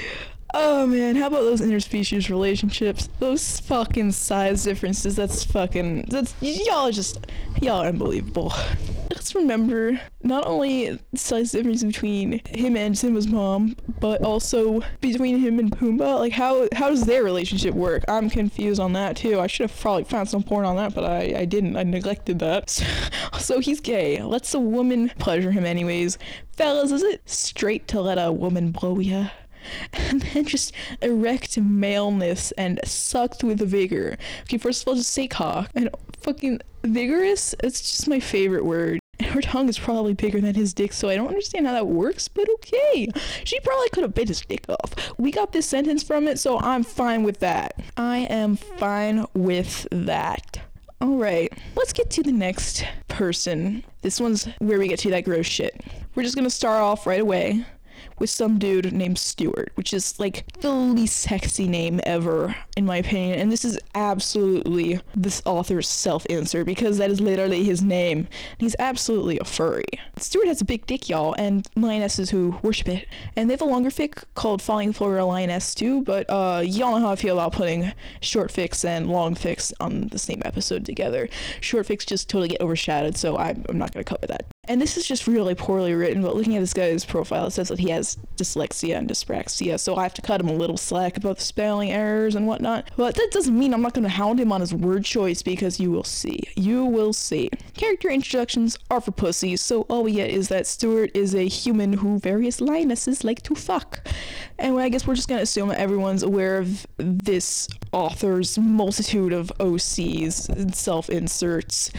Oh 0.53 0.85
man, 0.85 1.15
how 1.15 1.27
about 1.27 1.41
those 1.41 1.61
interspecies 1.61 2.29
relationships? 2.29 3.07
Those 3.19 3.61
fucking 3.61 4.11
size 4.11 4.63
differences. 4.63 5.15
That's 5.15 5.45
fucking. 5.45 6.07
That's 6.09 6.35
y'all 6.41 6.87
are 6.87 6.91
just 6.91 7.25
y'all 7.61 7.83
are 7.83 7.87
unbelievable. 7.87 8.53
Let's 9.09 9.33
remember 9.33 9.99
not 10.23 10.45
only 10.45 10.99
size 11.15 11.51
difference 11.51 11.83
between 11.83 12.41
him 12.49 12.75
and 12.75 12.97
Simba's 12.97 13.27
mom, 13.27 13.77
but 14.01 14.23
also 14.23 14.81
between 14.99 15.39
him 15.39 15.57
and 15.59 15.71
Pumbaa. 15.71 16.19
Like 16.19 16.33
how 16.33 16.67
how 16.73 16.89
does 16.89 17.05
their 17.05 17.23
relationship 17.23 17.73
work? 17.73 18.03
I'm 18.09 18.29
confused 18.29 18.81
on 18.81 18.91
that 18.93 19.15
too. 19.15 19.39
I 19.39 19.47
should 19.47 19.69
have 19.69 19.79
probably 19.79 20.03
found 20.03 20.27
some 20.27 20.43
porn 20.43 20.65
on 20.65 20.75
that, 20.75 20.93
but 20.93 21.05
I 21.05 21.33
I 21.37 21.45
didn't. 21.45 21.77
I 21.77 21.83
neglected 21.83 22.39
that. 22.39 22.69
So, 22.69 22.85
so 23.39 23.59
he's 23.59 23.79
gay. 23.79 24.21
Let's 24.21 24.53
a 24.53 24.59
woman 24.59 25.11
pleasure 25.17 25.51
him 25.51 25.65
anyways. 25.65 26.17
Fellas, 26.57 26.91
is 26.91 27.03
it 27.03 27.21
straight 27.29 27.87
to 27.87 28.01
let 28.01 28.17
a 28.17 28.33
woman 28.33 28.71
blow 28.71 28.99
ya? 28.99 29.29
And 29.93 30.21
then 30.21 30.45
just 30.45 30.73
erect 31.01 31.57
maleness 31.57 32.51
and 32.53 32.79
sucked 32.83 33.43
with 33.43 33.59
vigor. 33.59 34.17
Okay, 34.43 34.57
first 34.57 34.81
of 34.81 34.87
all, 34.87 34.95
just 34.95 35.13
say 35.13 35.27
cock. 35.27 35.69
And 35.75 35.89
fucking 36.19 36.61
vigorous, 36.83 37.55
it's 37.63 37.81
just 37.81 38.07
my 38.07 38.19
favorite 38.19 38.65
word. 38.65 38.99
And 39.19 39.29
Her 39.31 39.41
tongue 39.41 39.69
is 39.69 39.77
probably 39.77 40.13
bigger 40.13 40.41
than 40.41 40.55
his 40.55 40.73
dick, 40.73 40.93
so 40.93 41.09
I 41.09 41.15
don't 41.15 41.27
understand 41.27 41.67
how 41.67 41.73
that 41.73 41.87
works, 41.87 42.27
but 42.27 42.49
okay. 42.55 43.07
She 43.43 43.59
probably 43.59 43.89
could 43.89 44.03
have 44.03 44.13
bit 44.13 44.29
his 44.29 44.41
dick 44.41 44.65
off. 44.67 44.93
We 45.17 45.31
got 45.31 45.51
this 45.51 45.67
sentence 45.67 46.01
from 46.01 46.27
it, 46.27 46.39
so 46.39 46.59
I'm 46.59 46.83
fine 46.83 47.23
with 47.23 47.39
that. 47.39 47.79
I 47.97 48.19
am 48.19 48.55
fine 48.55 49.25
with 49.33 49.87
that. 49.91 50.61
All 50.99 51.17
right, 51.17 51.51
let's 51.75 51.93
get 51.93 52.11
to 52.11 52.23
the 52.23 52.31
next 52.31 52.85
person. 53.07 53.83
This 54.01 54.19
one's 54.19 54.45
where 54.59 54.77
we 54.77 54.87
get 54.87 54.99
to 54.99 55.09
that 55.11 55.25
gross 55.25 55.47
shit. 55.47 55.81
We're 56.13 56.23
just 56.23 56.35
gonna 56.35 56.49
start 56.49 56.81
off 56.81 57.07
right 57.07 57.21
away 57.21 57.65
with 58.19 58.29
some 58.29 58.59
dude 58.59 58.91
named 58.93 59.17
Stuart, 59.17 59.71
which 59.75 59.93
is 59.93 60.19
like 60.19 60.45
the 60.61 60.71
least 60.71 61.19
sexy 61.19 61.67
name 61.67 61.99
ever, 62.05 62.55
in 62.77 62.85
my 62.85 62.97
opinion. 62.97 63.39
And 63.39 63.51
this 63.51 63.65
is 63.65 63.79
absolutely 63.95 64.99
this 65.15 65.41
author's 65.45 65.87
self 65.87 66.25
answer 66.29 66.63
because 66.63 66.97
that 66.97 67.09
is 67.09 67.19
literally 67.19 67.63
his 67.63 67.81
name. 67.81 68.27
He's 68.57 68.75
absolutely 68.79 69.39
a 69.39 69.43
furry. 69.43 69.85
Stuart 70.17 70.47
has 70.47 70.61
a 70.61 70.65
big 70.65 70.85
dick, 70.85 71.09
y'all, 71.09 71.33
and 71.37 71.67
lionesses 71.75 72.29
who 72.29 72.57
worship 72.61 72.87
it. 72.89 73.07
And 73.35 73.49
they 73.49 73.53
have 73.53 73.61
a 73.61 73.65
longer 73.65 73.89
fic 73.89 74.23
called 74.35 74.61
Falling 74.61 74.93
for 74.93 75.17
a 75.17 75.25
Lioness 75.25 75.73
too, 75.73 76.03
but 76.03 76.25
uh, 76.29 76.61
y'all 76.63 76.99
know 76.99 77.07
how 77.07 77.11
I 77.11 77.15
feel 77.15 77.37
about 77.37 77.53
putting 77.53 77.91
short 78.19 78.51
fics 78.51 78.85
and 78.85 79.09
long 79.09 79.35
fics 79.35 79.73
on 79.79 80.07
the 80.09 80.19
same 80.19 80.41
episode 80.45 80.85
together. 80.85 81.29
Short 81.59 81.87
fics 81.87 82.05
just 82.05 82.29
totally 82.29 82.49
get 82.49 82.61
overshadowed, 82.61 83.17
so 83.17 83.37
I'm, 83.37 83.65
I'm 83.69 83.77
not 83.77 83.93
going 83.93 84.03
to 84.03 84.09
cover 84.09 84.27
that. 84.27 84.45
And 84.71 84.81
this 84.81 84.95
is 84.95 85.05
just 85.05 85.27
really 85.27 85.53
poorly 85.53 85.93
written, 85.93 86.21
but 86.21 86.33
looking 86.33 86.55
at 86.55 86.61
this 86.61 86.73
guy's 86.73 87.03
profile, 87.03 87.47
it 87.47 87.51
says 87.51 87.67
that 87.67 87.79
he 87.79 87.89
has 87.89 88.17
dyslexia 88.37 88.97
and 88.97 89.05
dyspraxia, 89.05 89.77
so 89.77 89.97
I 89.97 90.03
have 90.03 90.13
to 90.13 90.21
cut 90.21 90.39
him 90.39 90.47
a 90.47 90.53
little 90.53 90.77
slack 90.77 91.17
about 91.17 91.39
the 91.39 91.43
spelling 91.43 91.91
errors 91.91 92.35
and 92.35 92.47
whatnot. 92.47 92.89
But 92.95 93.15
that 93.15 93.31
doesn't 93.31 93.59
mean 93.59 93.73
I'm 93.73 93.81
not 93.81 93.93
going 93.93 94.05
to 94.05 94.09
hound 94.09 94.39
him 94.39 94.49
on 94.53 94.61
his 94.61 94.73
word 94.73 95.03
choice 95.03 95.41
because 95.41 95.77
you 95.77 95.91
will 95.91 96.05
see. 96.05 96.39
You 96.55 96.85
will 96.85 97.11
see. 97.11 97.49
Character 97.73 98.09
introductions 98.09 98.79
are 98.89 99.01
for 99.01 99.11
pussies, 99.11 99.59
so 99.59 99.81
all 99.89 100.03
we 100.03 100.13
get 100.13 100.29
is 100.29 100.47
that 100.47 100.65
Stuart 100.65 101.11
is 101.13 101.35
a 101.35 101.49
human 101.49 101.91
who 101.91 102.17
various 102.19 102.61
lionesses 102.61 103.25
like 103.25 103.41
to 103.41 103.55
fuck. 103.55 104.07
And 104.57 104.79
I 104.79 104.87
guess 104.87 105.05
we're 105.05 105.15
just 105.15 105.27
going 105.27 105.39
to 105.39 105.43
assume 105.43 105.71
everyone's 105.71 106.23
aware 106.23 106.57
of 106.57 106.87
this 106.95 107.67
author's 107.91 108.57
multitude 108.57 109.33
of 109.33 109.51
OCs 109.59 110.47
and 110.47 110.73
self 110.73 111.09
inserts. 111.09 111.91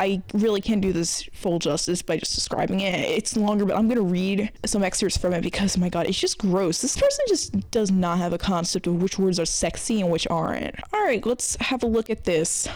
I 0.00 0.22
really 0.32 0.62
can't 0.62 0.80
do 0.80 0.94
this 0.94 1.28
full 1.34 1.58
justice 1.58 2.00
by 2.00 2.16
just 2.16 2.34
describing 2.34 2.80
it. 2.80 2.94
It's 2.94 3.36
longer, 3.36 3.66
but 3.66 3.76
I'm 3.76 3.86
gonna 3.86 4.00
read 4.00 4.50
some 4.64 4.82
excerpts 4.82 5.18
from 5.18 5.34
it 5.34 5.42
because 5.42 5.76
my 5.76 5.90
god, 5.90 6.06
it's 6.06 6.18
just 6.18 6.38
gross. 6.38 6.80
This 6.80 6.96
person 6.96 7.22
just 7.28 7.70
does 7.70 7.90
not 7.90 8.16
have 8.16 8.32
a 8.32 8.38
concept 8.38 8.86
of 8.86 9.02
which 9.02 9.18
words 9.18 9.38
are 9.38 9.44
sexy 9.44 10.00
and 10.00 10.10
which 10.10 10.26
aren't. 10.28 10.74
Alright, 10.94 11.26
let's 11.26 11.54
have 11.56 11.82
a 11.82 11.86
look 11.86 12.08
at 12.08 12.24
this. 12.24 12.66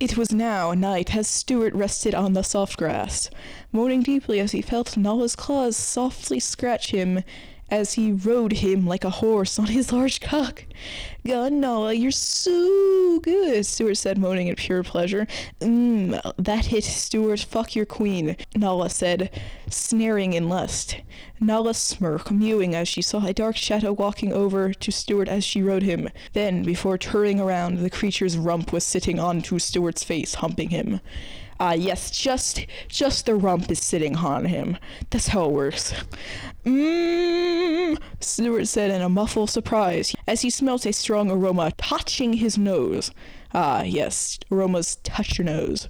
It 0.00 0.16
was 0.16 0.32
now 0.32 0.72
night 0.72 1.14
as 1.14 1.28
Stuart 1.28 1.72
rested 1.72 2.16
on 2.16 2.32
the 2.32 2.42
soft 2.42 2.76
grass, 2.76 3.30
moaning 3.70 4.02
deeply 4.02 4.40
as 4.40 4.50
he 4.50 4.60
felt 4.60 4.96
Nala's 4.96 5.36
claws 5.36 5.76
softly 5.76 6.40
scratch 6.40 6.90
him 6.90 7.22
as 7.70 7.94
he 7.94 8.12
rode 8.12 8.52
him 8.52 8.86
like 8.86 9.04
a 9.04 9.10
horse 9.10 9.58
on 9.58 9.66
his 9.66 9.92
large 9.92 10.20
cock. 10.20 10.64
God, 11.26 11.52
Nala, 11.52 11.92
you're 11.92 12.10
so 12.10 13.20
good, 13.20 13.64
Stuart 13.66 13.96
said, 13.96 14.18
moaning 14.18 14.48
in 14.48 14.56
pure 14.56 14.82
pleasure. 14.82 15.26
Mmm, 15.60 16.20
that 16.36 16.66
hit, 16.66 16.84
Stuart. 16.84 17.40
Fuck 17.40 17.76
your 17.76 17.86
queen, 17.86 18.36
Nala 18.56 18.88
said, 18.90 19.30
snaring 19.68 20.32
in 20.32 20.48
lust. 20.48 20.96
Nala 21.38 21.74
smirked, 21.74 22.30
mewing 22.30 22.74
as 22.74 22.88
she 22.88 23.02
saw 23.02 23.24
a 23.24 23.32
dark 23.32 23.56
shadow 23.56 23.92
walking 23.92 24.32
over 24.32 24.72
to 24.72 24.90
Stuart 24.90 25.28
as 25.28 25.44
she 25.44 25.62
rode 25.62 25.82
him. 25.82 26.08
Then, 26.32 26.62
before 26.62 26.98
turning 26.98 27.40
around, 27.40 27.78
the 27.78 27.90
creature's 27.90 28.36
rump 28.36 28.72
was 28.72 28.84
sitting 28.84 29.18
onto 29.18 29.58
Stuart's 29.58 30.04
face, 30.04 30.34
humping 30.34 30.70
him. 30.70 31.00
Ah, 31.62 31.68
uh, 31.68 31.72
yes, 31.74 32.10
just 32.10 32.64
just 32.88 33.26
the 33.26 33.34
rump 33.34 33.70
is 33.70 33.82
sitting 33.82 34.16
on 34.16 34.46
him. 34.46 34.78
That's 35.10 35.28
how 35.28 35.44
it 35.44 35.52
works. 35.52 35.92
Mmm, 36.64 38.00
Stuart 38.18 38.64
said 38.64 38.90
in 38.90 39.02
a 39.02 39.10
muffled 39.10 39.50
surprise 39.50 40.16
as 40.26 40.40
he 40.40 40.48
smelt 40.48 40.86
a 40.86 40.92
strong 40.94 41.30
aroma 41.30 41.72
touching 41.76 42.32
his 42.32 42.56
nose. 42.56 43.10
Ah, 43.52 43.82
yes, 43.82 44.38
aromas 44.50 44.96
touch 45.02 45.36
your 45.36 45.44
nose. 45.44 45.86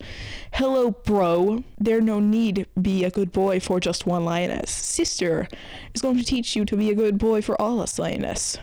Hello, 0.55 0.91
bro. 0.91 1.63
There 1.79 2.01
no 2.01 2.19
need 2.19 2.67
be 2.81 3.05
a 3.05 3.11
good 3.11 3.31
boy 3.31 3.61
for 3.61 3.79
just 3.79 4.07
one 4.07 4.25
lioness. 4.25 4.73
Sister 4.73 5.47
is 5.95 6.03
going 6.03 6.19
to 6.19 6.25
teach 6.25 6.57
you 6.57 6.65
to 6.65 6.77
be 6.77 6.91
a 6.91 6.97
good 6.97 7.17
boy 7.17 7.43
for 7.43 7.61
all 7.63 7.81
us 7.81 7.97
lioness. 7.97 8.59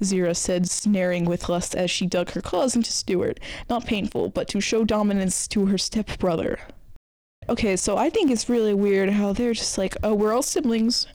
Zira 0.00 0.36
said, 0.36 0.68
snaring 0.68 1.24
with 1.24 1.48
lust 1.48 1.74
as 1.74 1.90
she 1.90 2.06
dug 2.06 2.30
her 2.30 2.40
claws 2.40 2.76
into 2.76 2.92
Stuart. 2.92 3.40
Not 3.68 3.86
painful, 3.86 4.30
but 4.30 4.48
to 4.48 4.60
show 4.60 4.84
dominance 4.84 5.48
to 5.48 5.66
her 5.66 5.78
stepbrother. 5.78 6.58
Okay, 7.48 7.76
so 7.76 7.96
I 7.96 8.10
think 8.10 8.30
it's 8.30 8.48
really 8.48 8.74
weird 8.74 9.10
how 9.10 9.32
they're 9.32 9.52
just 9.52 9.76
like, 9.76 9.96
oh, 10.02 10.14
we're 10.14 10.32
all 10.32 10.42
siblings. 10.42 11.06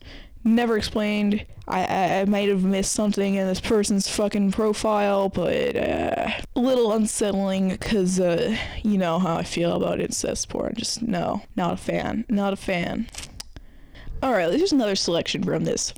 Never 0.44 0.76
explained. 0.76 1.44
I, 1.66 1.84
I, 1.84 2.20
I 2.20 2.24
might 2.24 2.48
have 2.48 2.64
missed 2.64 2.92
something 2.92 3.34
in 3.34 3.46
this 3.46 3.60
person's 3.60 4.08
fucking 4.08 4.52
profile, 4.52 5.28
but 5.28 5.76
uh, 5.76 6.30
a 6.56 6.60
little 6.60 6.92
unsettling 6.92 7.70
because, 7.70 8.18
uh, 8.18 8.56
you 8.82 8.96
know 8.96 9.18
how 9.18 9.36
I 9.36 9.42
feel 9.42 9.76
about 9.76 10.00
incest 10.00 10.48
porn. 10.48 10.74
Just 10.76 11.02
no, 11.02 11.42
not 11.56 11.74
a 11.74 11.76
fan. 11.76 12.24
Not 12.28 12.52
a 12.52 12.56
fan. 12.56 13.08
Alright, 14.22 14.52
here's 14.52 14.72
another 14.72 14.96
selection 14.96 15.42
from 15.42 15.64
this. 15.64 15.94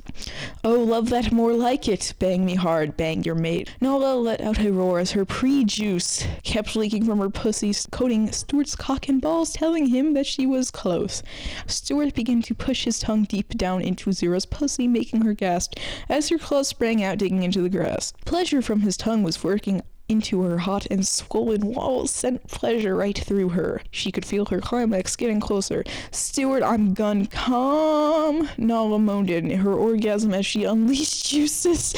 Oh, 0.63 0.79
love 0.79 1.09
that 1.09 1.33
more 1.33 1.51
like 1.51 1.89
it. 1.89 2.13
Bang 2.19 2.45
me 2.45 2.55
hard, 2.55 2.95
bang 2.95 3.21
your 3.23 3.35
mate. 3.35 3.75
Nola 3.81 4.15
let 4.15 4.39
out 4.39 4.59
a 4.59 4.71
roar 4.71 4.99
as 4.99 5.11
her 5.11 5.25
pre-juice 5.25 6.25
kept 6.43 6.77
leaking 6.77 7.05
from 7.05 7.19
her 7.19 7.29
pussy, 7.29 7.73
coating 7.91 8.31
Stuart's 8.31 8.77
cock 8.77 9.09
and 9.09 9.21
balls, 9.21 9.51
telling 9.51 9.87
him 9.87 10.13
that 10.13 10.25
she 10.25 10.45
was 10.45 10.71
close. 10.71 11.21
Stuart 11.67 12.13
began 12.13 12.41
to 12.43 12.55
push 12.55 12.85
his 12.85 12.99
tongue 12.99 13.25
deep 13.25 13.49
down 13.49 13.81
into 13.81 14.09
Zira's 14.11 14.45
pussy, 14.45 14.87
making 14.87 15.23
her 15.23 15.33
gasp 15.33 15.73
as 16.07 16.29
her 16.29 16.37
claws 16.37 16.69
sprang 16.69 17.03
out, 17.03 17.17
digging 17.17 17.43
into 17.43 17.61
the 17.61 17.67
grass. 17.67 18.13
Pleasure 18.23 18.61
from 18.61 18.81
his 18.81 18.95
tongue 18.95 19.23
was 19.23 19.43
working 19.43 19.81
into 20.09 20.41
her 20.43 20.59
hot 20.59 20.85
and 20.91 21.07
swollen 21.07 21.73
walls 21.73 22.11
sent 22.11 22.47
pleasure 22.47 22.95
right 22.95 23.17
through 23.17 23.49
her. 23.49 23.81
She 23.91 24.11
could 24.11 24.25
feel 24.25 24.45
her 24.45 24.59
climax 24.61 25.15
getting 25.15 25.39
closer. 25.39 25.83
Stuart, 26.11 26.63
I'm 26.63 26.93
gone. 26.93 27.25
Come. 27.27 28.49
Nala 28.57 28.99
moaned 28.99 29.29
in 29.29 29.49
her 29.51 29.73
orgasm 29.73 30.33
as 30.33 30.45
she 30.45 30.63
unleashed 30.63 31.25
juices. 31.29 31.95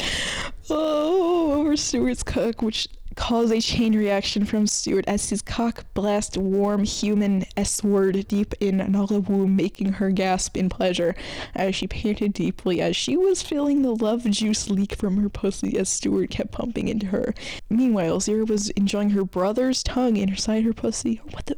Oh, 0.70 1.60
over 1.60 1.76
Stuart's 1.76 2.22
cock, 2.22 2.62
which 2.62 2.88
cause 3.16 3.50
a 3.50 3.60
chain 3.60 3.96
reaction 3.96 4.44
from 4.44 4.66
Stuart 4.66 5.06
as 5.08 5.30
his 5.30 5.42
cock 5.42 5.84
blast 5.94 6.36
warm 6.36 6.84
human 6.84 7.44
S 7.56 7.82
word 7.82 8.28
deep 8.28 8.54
in 8.60 8.76
Nala 8.76 9.20
womb, 9.20 9.56
making 9.56 9.94
her 9.94 10.10
gasp 10.10 10.56
in 10.56 10.68
pleasure 10.68 11.16
as 11.54 11.74
she 11.74 11.88
panted 11.88 12.34
deeply 12.34 12.80
as 12.80 12.94
she 12.94 13.16
was 13.16 13.42
feeling 13.42 13.82
the 13.82 13.94
love 13.94 14.24
juice 14.30 14.70
leak 14.70 14.94
from 14.94 15.16
her 15.16 15.28
pussy 15.28 15.76
as 15.78 15.88
Stuart 15.88 16.30
kept 16.30 16.52
pumping 16.52 16.88
into 16.88 17.06
her. 17.06 17.34
Meanwhile, 17.68 18.20
Zira 18.20 18.48
was 18.48 18.70
enjoying 18.70 19.10
her 19.10 19.24
brother's 19.24 19.82
tongue 19.82 20.16
inside 20.16 20.64
her 20.64 20.72
pussy. 20.72 21.20
What 21.32 21.46
the? 21.46 21.56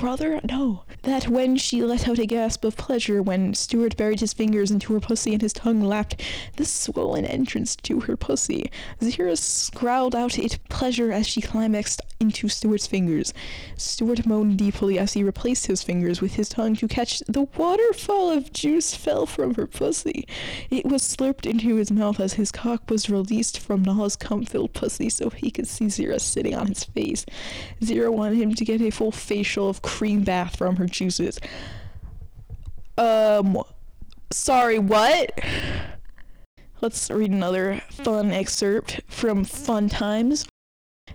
Brother? 0.00 0.40
No. 0.48 0.84
That 1.02 1.28
when 1.28 1.58
she 1.58 1.82
let 1.82 2.08
out 2.08 2.18
a 2.18 2.24
gasp 2.24 2.64
of 2.64 2.74
pleasure 2.74 3.22
when 3.22 3.52
Stuart 3.52 3.98
buried 3.98 4.20
his 4.20 4.32
fingers 4.32 4.70
into 4.70 4.94
her 4.94 5.00
pussy 5.00 5.34
and 5.34 5.42
his 5.42 5.52
tongue 5.52 5.82
lapped 5.82 6.22
the 6.56 6.64
swollen 6.64 7.26
entrance 7.26 7.76
to 7.76 8.00
her 8.00 8.16
pussy. 8.16 8.70
Zira 9.02 9.74
growled 9.74 10.16
out 10.16 10.38
its 10.38 10.56
pleasure 10.70 11.12
as 11.12 11.26
she 11.28 11.42
climaxed 11.42 12.00
into 12.20 12.50
Stuart's 12.50 12.86
fingers. 12.86 13.32
Stuart 13.78 14.26
moaned 14.26 14.58
deeply 14.58 14.98
as 14.98 15.14
he 15.14 15.24
replaced 15.24 15.66
his 15.66 15.82
fingers 15.82 16.20
with 16.20 16.34
his 16.34 16.50
tongue 16.50 16.76
to 16.76 16.86
catch 16.86 17.20
the 17.20 17.48
waterfall 17.56 18.30
of 18.30 18.52
juice 18.52 18.94
fell 18.94 19.24
from 19.24 19.54
her 19.54 19.66
pussy. 19.66 20.28
It 20.70 20.84
was 20.84 21.02
slurped 21.02 21.46
into 21.46 21.76
his 21.76 21.90
mouth 21.90 22.20
as 22.20 22.34
his 22.34 22.52
cock 22.52 22.90
was 22.90 23.08
released 23.08 23.58
from 23.58 23.82
Nala's 23.82 24.16
cum-filled 24.16 24.74
pussy 24.74 25.08
so 25.08 25.30
he 25.30 25.50
could 25.50 25.66
see 25.66 25.86
Zira 25.86 26.20
sitting 26.20 26.54
on 26.54 26.66
his 26.66 26.84
face. 26.84 27.24
Zira 27.80 28.12
wanted 28.12 28.36
him 28.36 28.54
to 28.54 28.64
get 28.66 28.82
a 28.82 28.90
full 28.90 29.12
facial 29.12 29.70
of 29.70 29.80
cream 29.80 30.22
bath 30.22 30.56
from 30.56 30.76
her 30.76 30.86
juices. 30.86 31.40
Um, 32.98 33.62
sorry, 34.30 34.78
what? 34.78 35.40
Let's 36.82 37.10
read 37.10 37.30
another 37.30 37.80
fun 37.90 38.30
excerpt 38.30 39.00
from 39.08 39.44
Fun 39.44 39.88
Times. 39.88 40.46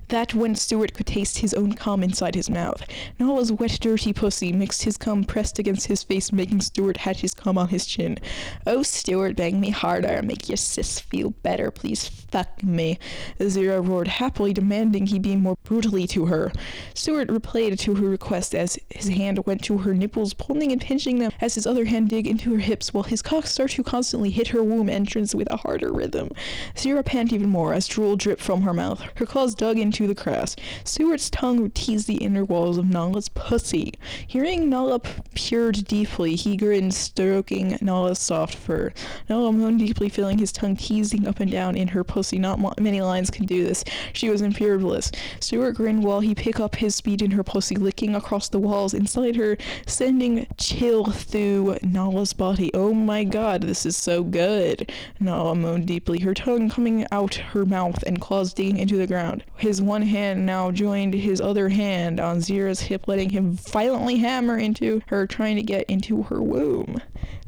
That 0.10 0.36
when 0.36 0.54
Stuart 0.54 0.94
could 0.94 1.08
taste 1.08 1.40
his 1.40 1.54
own 1.56 1.74
cum 1.74 2.04
inside 2.04 2.36
his 2.36 2.50
mouth. 2.50 2.84
Nala's 3.20 3.52
wet, 3.52 3.78
dirty 3.82 4.14
pussy 4.14 4.52
mixed 4.52 4.84
his 4.84 4.98
cum 4.98 5.24
pressed 5.24 5.58
against 5.58 5.88
his 5.88 6.04
face, 6.04 6.32
making 6.32 6.62
Stuart 6.62 6.98
hatch 6.98 7.22
his 7.22 7.34
cum 7.34 7.58
on 7.58 7.70
his 7.70 7.86
chin. 7.86 8.20
Oh, 8.68 8.84
Stuart, 8.84 9.36
bang 9.36 9.60
me 9.60 9.72
harder, 9.72 10.22
make 10.22 10.48
your 10.48 10.58
sis 10.58 11.00
feel 11.00 11.32
better, 11.42 11.72
please 11.72 12.08
fuck 12.08 12.64
me. 12.64 13.00
Zira 13.40 13.86
roared 13.86 14.08
happily, 14.08 14.54
demanding 14.54 15.08
he 15.08 15.18
be 15.18 15.36
more 15.36 15.58
brutally 15.64 16.06
to 16.08 16.26
her. 16.28 16.52
Stuart 16.94 17.30
replied 17.30 17.80
to 17.80 17.96
her 17.96 18.08
request 18.08 18.54
as 18.54 18.78
his 18.90 19.08
hand 19.08 19.46
went 19.46 19.64
to 19.64 19.80
her 19.80 19.94
nipples, 19.94 20.34
pulling 20.34 20.72
and 20.72 20.82
pinching 20.82 21.18
them 21.20 21.32
as 21.42 21.56
his 21.56 21.66
other 21.66 21.86
hand 21.86 22.10
dig 22.10 22.28
into 22.28 22.52
her 22.54 22.60
hips, 22.60 22.94
while 22.94 23.04
his 23.04 23.22
cock 23.22 23.48
started 23.48 23.76
to 23.76 23.84
constantly 23.84 24.30
hit 24.30 24.50
her 24.50 24.62
womb 24.62 24.90
entrance 24.90 25.34
with 25.34 25.52
a 25.52 25.58
harder 25.58 25.92
rhythm. 25.92 26.30
Zira 26.76 27.04
panted 27.04 27.34
even 27.34 27.50
more 27.50 27.74
as 27.74 27.88
drool 27.88 28.16
dripped 28.16 28.42
from 28.42 28.62
her 28.62 28.74
mouth. 28.74 29.02
Her 29.16 29.26
claws 29.26 29.56
dug 29.56 29.80
into 29.80 29.95
the 30.04 30.14
grass. 30.14 30.56
Stuart's 30.84 31.30
tongue 31.30 31.72
teased 31.72 32.08
the 32.08 32.16
inner 32.16 32.44
walls 32.44 32.78
of 32.78 32.90
Nala's 32.90 33.30
pussy. 33.30 33.94
Hearing 34.28 34.70
Nala 34.70 35.00
purred 35.00 35.86
deeply, 35.88 36.36
he 36.36 36.58
grinned, 36.58 36.94
stroking 36.94 37.78
Nala's 37.82 38.20
soft 38.20 38.56
fur. 38.56 38.94
Nala 39.30 39.52
moaned 39.52 39.80
deeply, 39.80 40.10
feeling 40.10 40.38
his 40.38 40.52
tongue 40.52 40.75
teasing 40.75 41.28
up 41.28 41.40
and 41.40 41.52
down 41.52 41.75
in 41.75 41.88
her 41.88 42.04
pussy. 42.04 42.38
Not 42.38 42.80
many 42.80 43.02
lines 43.02 43.30
can 43.30 43.46
do 43.46 43.64
this. 43.64 43.84
She 44.14 44.30
was 44.30 44.42
in 44.42 44.54
pure 44.54 44.78
bliss. 44.78 45.12
Stuart 45.40 45.74
grinned 45.74 46.04
while 46.04 46.20
he 46.20 46.36
picked 46.36 46.60
up 46.60 46.75
his 46.75 46.96
speed 46.96 47.22
in 47.22 47.32
her 47.32 47.44
pussy, 47.44 47.75
licking 47.75 48.16
across 48.16 48.50
the 48.50 48.60
walls 48.60 48.94
inside 48.94 49.36
her, 49.36 49.58
sending 49.88 50.48
chill 50.58 51.06
through 51.06 51.78
Nala's 51.82 52.34
body. 52.34 52.72
Oh 52.74 52.94
my 52.94 53.24
god, 53.24 53.62
this 53.62 53.86
is 53.86 53.96
so 53.96 54.24
good. 54.24 54.92
Nala 55.20 55.56
moaned 55.56 55.88
deeply, 55.88 56.20
her 56.20 56.34
tongue 56.34 56.70
coming 56.70 57.06
out 57.12 57.36
her 57.36 57.66
mouth 57.66 58.04
and 58.04 58.20
claws 58.22 58.54
digging 58.54 58.78
into 58.78 58.98
the 58.98 59.08
ground. 59.08 59.44
His 59.58 59.82
one 59.86 60.01
hand 60.04 60.46
now 60.46 60.72
joined 60.72 61.13
his 61.13 61.39
other 61.42 61.70
hand 61.70 62.20
on 62.20 62.38
Zira's 62.38 62.82
hip, 62.82 63.08
letting 63.08 63.30
him 63.30 63.54
violently 63.54 64.18
hammer 64.18 64.58
into 64.58 65.01
her, 65.08 65.27
trying 65.27 65.56
to 65.56 65.63
get 65.63 65.89
into 65.89 66.24
her 66.24 66.42
womb. 66.42 67.01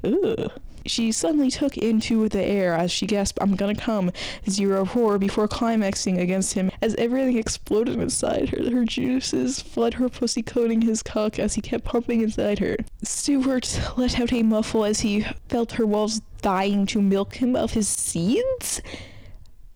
Ugh. 0.03 0.51
She 0.87 1.11
suddenly 1.11 1.51
took 1.51 1.77
into 1.77 2.29
the 2.29 2.41
air 2.41 2.73
as 2.73 2.91
she 2.91 3.05
gasped, 3.05 3.39
I'm 3.41 3.55
gonna 3.55 3.75
come. 3.75 4.11
Zira 4.45 4.87
horror 4.87 5.19
before 5.19 5.47
climaxing 5.47 6.17
against 6.17 6.53
him 6.53 6.71
as 6.81 6.95
everything 6.95 7.37
exploded 7.37 7.99
inside 7.99 8.49
her. 8.49 8.71
Her 8.71 8.85
juices 8.85 9.61
flood 9.61 9.95
her 9.95 10.07
pussy, 10.07 10.41
coating 10.41 10.81
his 10.81 11.03
cock 11.03 11.39
as 11.39 11.55
he 11.55 11.61
kept 11.61 11.83
pumping 11.83 12.21
inside 12.21 12.59
her. 12.59 12.77
Stuart 13.03 13.81
let 13.97 14.17
out 14.19 14.31
a 14.31 14.43
muffle 14.43 14.85
as 14.85 15.01
he 15.01 15.25
felt 15.49 15.73
her 15.73 15.85
walls 15.85 16.21
dying 16.41 16.85
to 16.87 17.01
milk 17.01 17.35
him 17.35 17.55
of 17.55 17.73
his 17.73 17.89
seeds. 17.89 18.81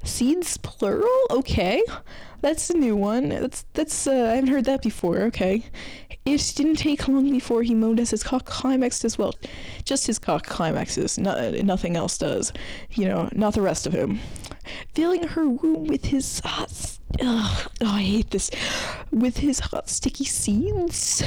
Seeds 0.03 0.58
plural? 0.58 1.25
Okay. 1.29 1.81
That's 2.41 2.70
a 2.72 2.77
new 2.77 2.96
one. 2.96 3.29
That's 3.29 3.65
that's 3.74 4.08
uh, 4.08 4.29
I 4.31 4.36
haven't 4.36 4.50
heard 4.50 4.65
that 4.65 4.81
before. 4.81 5.20
Okay. 5.24 5.63
It 6.25 6.53
didn't 6.55 6.75
take 6.75 7.08
long 7.08 7.31
before 7.31 7.63
he 7.63 7.74
moaned 7.74 8.00
as 8.00 8.12
his 8.12 8.24
cock 8.24 8.46
climaxed 8.46 9.05
as 9.05 9.17
well. 9.17 9.34
Just 9.86 10.08
his 10.08 10.20
cock 10.20 10.46
climaxes. 10.46 11.17
No, 11.17 11.51
nothing 11.63 11.96
else 11.96 12.17
does. 12.17 12.53
You 12.91 13.08
know, 13.08 13.29
not 13.34 13.53
the 13.53 13.62
rest 13.62 13.88
of 13.88 13.93
him. 13.93 14.20
Filling 14.93 15.24
her 15.24 15.48
womb 15.48 15.86
with 15.86 16.05
his 16.05 16.39
hot. 16.43 17.00
Oh, 17.22 17.65
I 17.81 18.01
hate 18.01 18.31
this. 18.31 18.51
With 19.12 19.38
his 19.38 19.60
hot, 19.60 19.89
sticky 19.89 20.25
seeds 20.25 21.24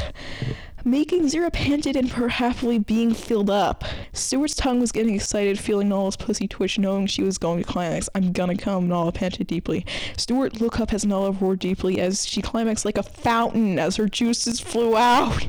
making 0.84 1.22
Zira 1.24 1.52
panted 1.52 1.96
and 1.96 2.10
her 2.10 2.28
happily 2.28 2.78
being 2.78 3.14
filled 3.14 3.50
up. 3.50 3.84
Stuart's 4.12 4.54
tongue 4.54 4.80
was 4.80 4.92
getting 4.92 5.14
excited, 5.14 5.58
feeling 5.58 5.88
Nala's 5.88 6.16
pussy 6.16 6.46
twitch, 6.46 6.78
knowing 6.78 7.06
she 7.06 7.22
was 7.22 7.38
going 7.38 7.62
to 7.62 7.68
climax. 7.68 8.08
I'm 8.14 8.32
gonna 8.32 8.56
come, 8.56 8.88
Nala 8.88 9.12
panted 9.12 9.46
deeply. 9.46 9.86
Stuart 10.16 10.60
looked 10.60 10.80
up 10.80 10.92
as 10.92 11.06
Nala 11.06 11.32
roared 11.32 11.60
deeply 11.60 12.00
as 12.00 12.26
she 12.26 12.42
climaxed 12.42 12.84
like 12.84 12.98
a 12.98 13.02
fountain 13.02 13.78
as 13.78 13.96
her 13.96 14.08
juices 14.08 14.60
flew 14.60 14.96
out. 14.96 15.48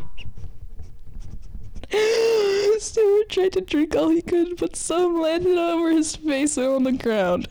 Stuart 2.80 3.30
tried 3.30 3.54
to 3.54 3.62
drink 3.62 3.96
all 3.96 4.10
he 4.10 4.22
could, 4.22 4.58
but 4.58 4.76
some 4.76 5.22
landed 5.22 5.58
over 5.58 5.92
his 5.92 6.16
face 6.16 6.58
and 6.58 6.68
on 6.68 6.84
the 6.84 6.92
ground. 6.92 7.48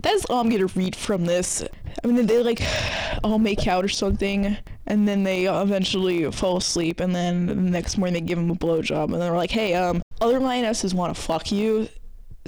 That's 0.00 0.24
all 0.26 0.40
I'm 0.40 0.48
gonna 0.48 0.66
read 0.66 0.96
from 0.96 1.26
this. 1.26 1.64
I 2.02 2.06
mean, 2.06 2.26
they 2.26 2.42
like 2.42 2.62
all 3.24 3.38
make 3.38 3.66
out 3.66 3.84
or 3.84 3.88
something, 3.88 4.56
and 4.86 5.08
then 5.08 5.24
they 5.24 5.46
eventually 5.46 6.30
fall 6.30 6.58
asleep, 6.58 7.00
and 7.00 7.14
then 7.14 7.46
the 7.46 7.54
next 7.54 7.96
morning 7.98 8.14
they 8.14 8.20
give 8.20 8.38
him 8.38 8.50
a 8.50 8.54
blowjob, 8.54 9.12
and 9.12 9.20
they're 9.20 9.34
like, 9.34 9.50
"Hey, 9.50 9.74
um, 9.74 10.02
other 10.20 10.38
lionesses 10.40 10.94
want 10.94 11.14
to 11.14 11.20
fuck 11.20 11.50
you." 11.50 11.88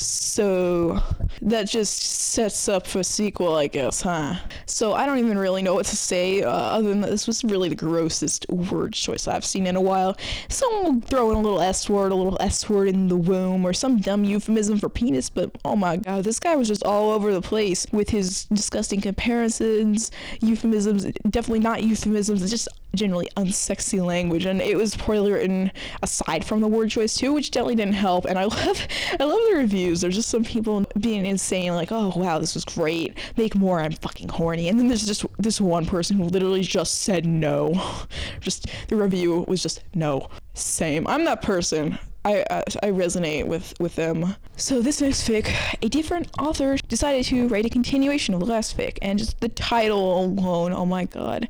So 0.05 1.03
that 1.43 1.69
just 1.69 2.03
sets 2.03 2.69
up 2.69 2.87
for 2.87 3.01
a 3.01 3.05
sequel, 3.05 3.55
I 3.57 3.67
guess, 3.67 4.03
huh? 4.03 4.37
So 4.67 4.93
I 4.95 5.07
don't 5.07 5.19
even 5.19 5.39
really 5.39 5.63
know 5.63 5.75
what 5.75 5.87
to 5.87 5.97
say, 5.97 6.43
uh, 6.43 6.51
other 6.51 6.89
than 6.89 7.01
that 7.03 7.11
this 7.11 7.27
was 7.27 7.45
really 7.45 7.69
the 7.69 7.75
grossest 7.75 8.49
word 8.49 8.93
choice 8.93 9.29
I've 9.29 9.45
seen 9.45 9.67
in 9.67 9.77
a 9.77 9.81
while. 9.81 10.17
Someone 10.49 11.01
will 11.01 11.01
throw 11.03 11.31
in 11.31 11.37
a 11.37 11.41
little 11.41 11.61
S 11.61 11.89
word, 11.89 12.13
a 12.13 12.15
little 12.15 12.37
S 12.41 12.69
word 12.69 12.89
in 12.89 13.09
the 13.09 13.17
womb, 13.17 13.65
or 13.65 13.73
some 13.73 13.99
dumb 13.99 14.25
euphemism 14.25 14.79
for 14.79 14.89
penis, 14.89 15.31
but 15.31 15.51
oh 15.65 15.77
my 15.77 15.97
god, 15.97 16.25
this 16.25 16.41
guy 16.41 16.57
was 16.57 16.69
just 16.69 16.85
all 16.85 17.11
over 17.11 17.33
the 17.33 17.43
place 17.43 17.87
with 17.93 18.11
his 18.11 18.45
disgusting 18.47 19.01
comparisons, 19.01 20.11
euphemisms, 20.41 21.05
definitely 21.29 21.61
not 21.61 21.83
euphemisms, 21.83 22.49
just 22.51 22.69
generally 22.95 23.29
unsexy 23.37 24.05
language, 24.05 24.45
and 24.45 24.61
it 24.61 24.77
was 24.77 24.97
poorly 24.97 25.33
written 25.33 25.71
aside 26.03 26.45
from 26.45 26.61
the 26.61 26.69
word 26.69 26.91
choice 26.91 27.15
too, 27.17 27.33
which 27.33 27.51
definitely 27.51 27.77
didn't 27.77 27.95
help. 27.95 28.25
And 28.25 28.39
I 28.39 28.45
love, 28.47 28.87
I 29.19 29.25
love 29.25 29.39
the 29.49 29.57
reviews. 29.89 30.01
There's 30.01 30.15
just 30.15 30.29
some 30.29 30.45
people 30.45 30.85
being 31.01 31.25
insane, 31.25 31.75
like, 31.75 31.91
"Oh 31.91 32.13
wow, 32.15 32.39
this 32.39 32.55
was 32.55 32.65
great. 32.65 33.17
Make 33.37 33.55
more. 33.55 33.81
I'm 33.81 33.93
fucking 33.93 34.29
horny." 34.29 34.69
And 34.69 34.79
then 34.79 34.89
there's 34.89 35.07
just 35.07 35.25
this 35.39 35.61
one 35.61 35.87
person 35.87 36.17
who 36.17 36.25
literally 36.25 36.63
just 36.63 37.03
said 37.03 37.27
no. 37.27 37.73
Just 38.41 38.67
the 38.89 38.97
review 38.97 39.45
was 39.49 39.63
just 39.63 39.83
no. 39.95 40.29
Same. 40.55 41.07
I'm 41.07 41.25
that 41.25 41.43
person. 41.43 41.99
I, 42.25 42.45
I, 42.51 42.91
resonate 42.91 43.47
with, 43.47 43.73
with 43.81 43.95
them. 43.97 44.35
So 44.57 44.83
this 44.83 45.01
next 45.01 45.27
fic, 45.27 45.55
a 45.83 45.89
different 45.89 46.29
author 46.39 46.77
decided 46.89 47.25
to 47.27 47.49
write 47.49 47.65
a 47.65 47.71
continuation 47.71 48.35
of 48.35 48.41
the 48.41 48.47
last 48.47 48.77
fic, 48.77 48.99
and 49.01 49.19
just 49.19 49.41
the 49.41 49.49
title 49.49 50.25
alone, 50.25 50.73
oh 50.73 50.85
my 50.85 51.05
god 51.05 51.49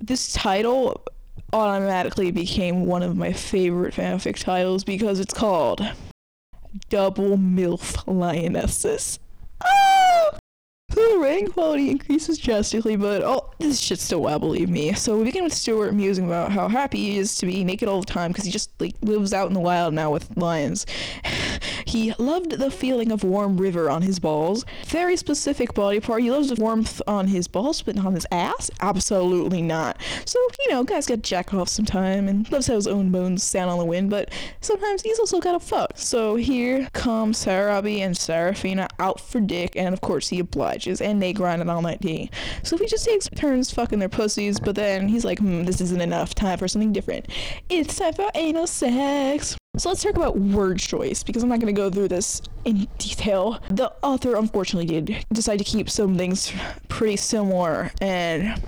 this 0.00 0.32
title 0.32 1.02
automatically 1.54 2.30
became 2.30 2.84
one 2.84 3.02
of 3.02 3.16
my 3.16 3.32
favorite 3.32 3.94
fanfic 3.94 4.38
titles 4.38 4.84
because 4.84 5.20
it's 5.20 5.32
called 5.32 5.80
Double 6.88 7.36
MILF 7.36 8.04
Lionesses. 8.06 9.18
Ah! 9.62 10.38
The 10.88 11.18
rain 11.20 11.50
quality 11.50 11.90
increases 11.90 12.38
drastically, 12.38 12.94
but 12.94 13.22
oh, 13.22 13.50
this 13.58 13.80
shit's 13.80 14.02
still 14.02 14.22
wild, 14.22 14.42
believe 14.42 14.68
me. 14.68 14.92
So 14.92 15.16
we 15.16 15.24
begin 15.24 15.42
with 15.42 15.52
Stuart 15.52 15.92
musing 15.92 16.26
about 16.26 16.52
how 16.52 16.68
happy 16.68 16.98
he 16.98 17.18
is 17.18 17.34
to 17.36 17.46
be 17.46 17.64
naked 17.64 17.88
all 17.88 18.00
the 18.00 18.06
time 18.06 18.30
because 18.30 18.44
he 18.44 18.52
just 18.52 18.70
like 18.80 18.94
lives 19.02 19.32
out 19.32 19.48
in 19.48 19.54
the 19.54 19.60
wild 19.60 19.92
now 19.92 20.12
with 20.12 20.36
lions. 20.36 20.86
He 21.94 22.12
loved 22.18 22.50
the 22.50 22.72
feeling 22.72 23.12
of 23.12 23.22
warm 23.22 23.56
river 23.56 23.88
on 23.88 24.02
his 24.02 24.18
balls. 24.18 24.64
Very 24.86 25.16
specific 25.16 25.74
body 25.74 26.00
part. 26.00 26.22
He 26.22 26.30
loves 26.30 26.48
the 26.48 26.60
warmth 26.60 27.00
on 27.06 27.28
his 27.28 27.46
balls, 27.46 27.82
but 27.82 27.94
not 27.94 28.06
on 28.06 28.14
his 28.14 28.26
ass. 28.32 28.68
Absolutely 28.80 29.62
not. 29.62 29.96
So 30.24 30.40
you 30.58 30.72
know, 30.72 30.82
guys 30.82 31.06
got 31.06 31.22
jack 31.22 31.54
off 31.54 31.68
sometime 31.68 32.28
and 32.28 32.50
loves 32.50 32.66
how 32.66 32.74
his 32.74 32.88
own 32.88 33.12
bones 33.12 33.44
stand 33.44 33.70
on 33.70 33.78
the 33.78 33.84
wind, 33.84 34.10
but 34.10 34.32
sometimes 34.60 35.02
he's 35.02 35.20
also 35.20 35.38
got 35.38 35.52
to 35.52 35.60
fuck. 35.60 35.92
So 35.94 36.34
here 36.34 36.88
come 36.94 37.30
Sarabi 37.32 37.98
and 37.98 38.16
Seraphina 38.16 38.88
out 38.98 39.20
for 39.20 39.40
dick, 39.40 39.76
and 39.76 39.94
of 39.94 40.00
course 40.00 40.28
he 40.28 40.40
obliges 40.40 41.00
and 41.00 41.22
they 41.22 41.32
grind 41.32 41.62
it 41.62 41.68
all 41.68 41.80
night 41.80 42.00
D. 42.00 42.28
So 42.64 42.76
he 42.76 42.86
just 42.86 43.04
takes 43.04 43.28
turns 43.28 43.70
fucking 43.70 44.00
their 44.00 44.08
pussies, 44.08 44.58
but 44.58 44.74
then 44.74 45.06
he's 45.06 45.24
like, 45.24 45.38
hmm, 45.38 45.62
this 45.62 45.80
isn't 45.80 46.00
enough. 46.00 46.34
Time 46.34 46.58
for 46.58 46.66
something 46.66 46.92
different. 46.92 47.28
It's 47.68 47.96
time 47.96 48.14
for 48.14 48.32
anal 48.34 48.66
sex. 48.66 49.56
So 49.76 49.88
let's 49.88 50.04
talk 50.04 50.14
about 50.14 50.38
word 50.38 50.78
choice 50.78 51.24
because 51.24 51.42
I'm 51.42 51.48
not 51.48 51.58
going 51.58 51.74
to 51.74 51.80
go 51.80 51.90
through 51.90 52.06
this 52.06 52.40
in 52.64 52.86
detail. 52.98 53.58
The 53.70 53.92
author 54.02 54.36
unfortunately 54.36 55.00
did 55.00 55.26
decide 55.32 55.58
to 55.58 55.64
keep 55.64 55.90
some 55.90 56.16
things 56.16 56.52
pretty 56.88 57.16
similar 57.16 57.90
and 58.00 58.62